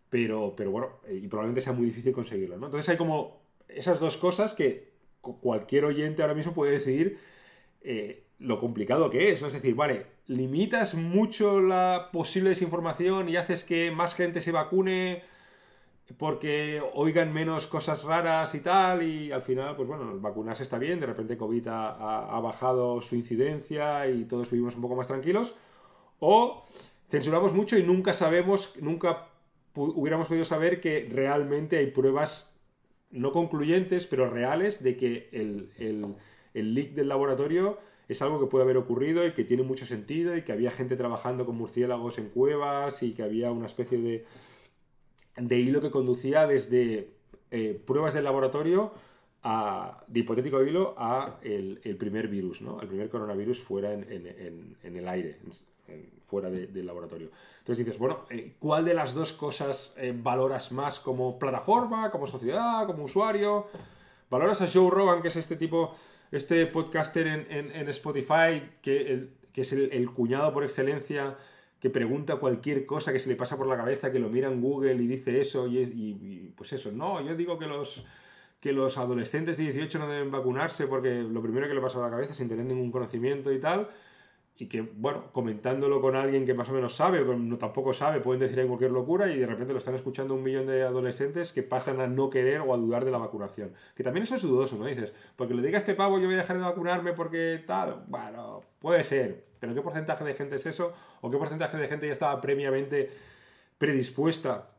[0.09, 2.57] pero, pero bueno, y probablemente sea muy difícil conseguirlo.
[2.57, 2.67] ¿no?
[2.67, 4.91] Entonces hay como esas dos cosas que
[5.21, 7.19] cualquier oyente ahora mismo puede decidir
[7.83, 9.43] eh, lo complicado que es.
[9.43, 15.23] Es decir, vale, limitas mucho la posible desinformación y haces que más gente se vacune
[16.19, 21.01] porque oigan menos cosas raras y tal, y al final, pues bueno, vacunarse está bien,
[21.01, 25.57] de repente COVID ha, bajado su incidencia y todos vivimos un poco más tranquilos,
[26.21, 26.65] o
[27.11, 29.27] censuramos mucho y nunca sabemos, nunca
[29.75, 32.55] hubiéramos podido saber que realmente hay pruebas
[33.11, 35.71] no concluyentes, pero reales, de que el,
[36.55, 37.79] el leak del laboratorio
[38.09, 40.97] es algo que puede haber ocurrido y que tiene mucho sentido y que había gente
[40.97, 44.25] trabajando con murciélagos en cuevas y que había una especie de,
[45.37, 47.11] de hilo que conducía desde
[47.51, 48.93] eh, pruebas del laboratorio
[49.43, 52.80] a, de hipotético hilo a el, primer virus, ¿no?
[52.80, 55.39] El primer coronavirus fuera en, el aire,
[56.26, 57.30] fuera del laboratorio.
[57.59, 62.26] Entonces dices, bueno, eh, ¿cuál de las dos cosas eh, valoras más como plataforma, como
[62.26, 63.66] sociedad, como usuario?
[64.30, 65.95] ¿Valoras a Joe Rogan, que es este tipo
[66.32, 71.37] este podcaster en, Spotify, que, es el, cuñado por excelencia,
[71.81, 74.61] que pregunta cualquier cosa que se le pasa por la cabeza, que lo mira en
[74.61, 78.05] Google y dice eso, y, pues eso, no, yo digo que los,
[78.61, 82.05] que los adolescentes de 18 no deben vacunarse porque lo primero que le pasa por
[82.05, 83.91] la cabeza sin tener ningún conocimiento y tal,
[84.59, 87.93] y que, bueno, comentándolo con alguien que más o menos sabe o que no, tampoco
[87.93, 90.83] sabe, pueden decir ahí cualquier locura y de repente lo están escuchando un millón de
[90.83, 93.73] adolescentes que pasan a no querer o a dudar de la vacunación.
[93.95, 94.87] Que también eso es dudoso, ¿no?
[94.87, 98.05] Dices, porque le diga a este pavo yo voy a dejar de vacunarme porque tal,
[98.09, 100.93] bueno, puede ser, pero ¿qué porcentaje de gente es eso?
[101.21, 103.11] ¿O qué porcentaje de gente ya estaba previamente
[103.77, 104.71] predispuesta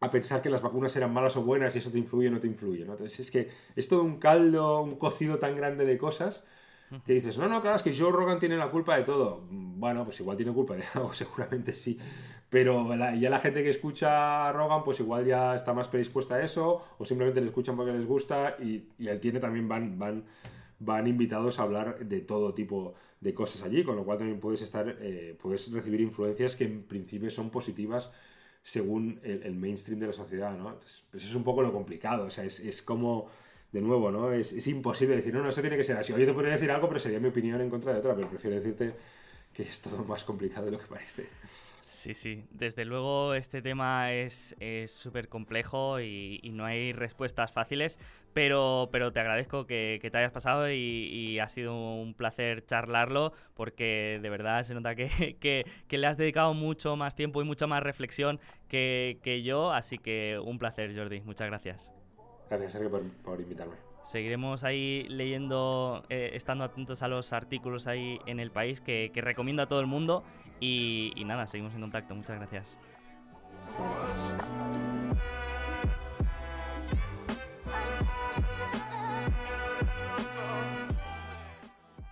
[0.00, 2.40] a pensar que las vacunas eran malas o buenas y eso te influye o no
[2.40, 2.92] te influye, ¿no?
[2.92, 6.42] Entonces es que es todo un caldo, un cocido tan grande de cosas
[7.04, 9.46] que dices, no, no, claro, es que Joe Rogan tiene la culpa de todo.
[9.50, 11.98] Bueno, pues igual tiene culpa de algo, seguramente sí.
[12.50, 16.42] Pero ya la gente que escucha a Rogan, pues igual ya está más predispuesta a
[16.42, 20.24] eso, o simplemente le escuchan porque les gusta, y, y él tiene también, van, van,
[20.78, 24.62] van invitados a hablar de todo tipo de cosas allí, con lo cual también puedes
[24.62, 28.10] estar, eh, puedes recibir influencias que en principio son positivas
[28.62, 30.78] según el, mainstream de la sociedad, ¿no?
[31.10, 33.28] Pues es un poco lo complicado, o sea, es, es como
[33.74, 34.32] de nuevo, ¿no?
[34.32, 36.12] Es, imposible decir, no, no, eso tiene que ser así.
[36.12, 38.28] O yo te podría decir algo, pero sería mi opinión en contra de otra, pero
[38.30, 38.94] prefiero decirte
[39.52, 41.26] que es todo más complicado de lo que parece.
[41.84, 44.54] Sí, sí, desde luego este tema es
[44.86, 47.98] súper complejo y, no hay respuestas fáciles,
[48.32, 54.18] pero, pero te agradezco que, te hayas pasado y, ha sido un placer charlarlo porque
[54.22, 57.82] de verdad se nota que, que, le has dedicado mucho más tiempo y mucha más
[57.82, 61.93] reflexión que, que yo, así que un placer Jordi, muchas gracias.
[62.48, 62.90] Gracias, Sergio,
[63.22, 63.74] por, invitarme.
[64.04, 69.62] Seguiremos ahí leyendo, eh, estando atentos a los artículos ahí en el país que, recomiendo
[69.62, 70.22] a todo el mundo.
[70.60, 72.14] Y, y, nada, seguimos en contacto.
[72.14, 72.76] Muchas gracias.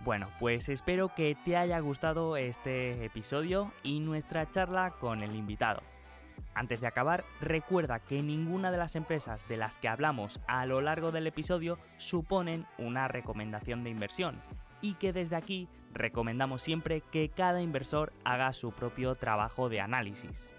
[0.03, 5.81] Bueno, pues espero que te haya gustado este episodio y nuestra charla con el invitado.
[6.55, 10.81] Antes de acabar, recuerda que ninguna de las empresas de las que hablamos a lo
[10.81, 14.41] largo del episodio suponen una recomendación de inversión.
[14.81, 20.49] y que desde aquí recomendamos siempre que cada inversor haga su propio trabajo de análisis.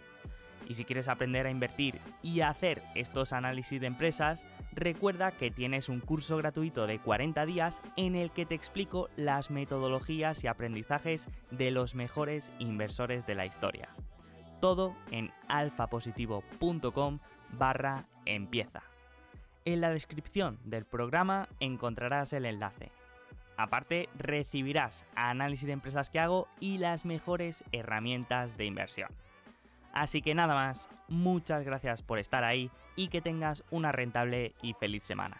[0.67, 5.91] Y si quieres aprender a invertir y hacer estos análisis de empresas, recuerda que tienes
[5.91, 11.29] un curso gratuito de 40 días en el que te explico las metodologías y aprendizajes
[11.51, 13.89] de los mejores inversores de la historia.
[14.61, 17.19] Todo en alfapositivo.com
[17.53, 18.83] barra empieza.
[19.65, 22.93] En la descripción del programa encontrarás el enlace.
[23.57, 29.09] Aparte, recibirás análisis de empresas que hago y las mejores herramientas de inversión.
[29.93, 34.75] Así que nada más, muchas gracias por estar ahí y que tengas una rentable y
[34.75, 35.37] feliz semana.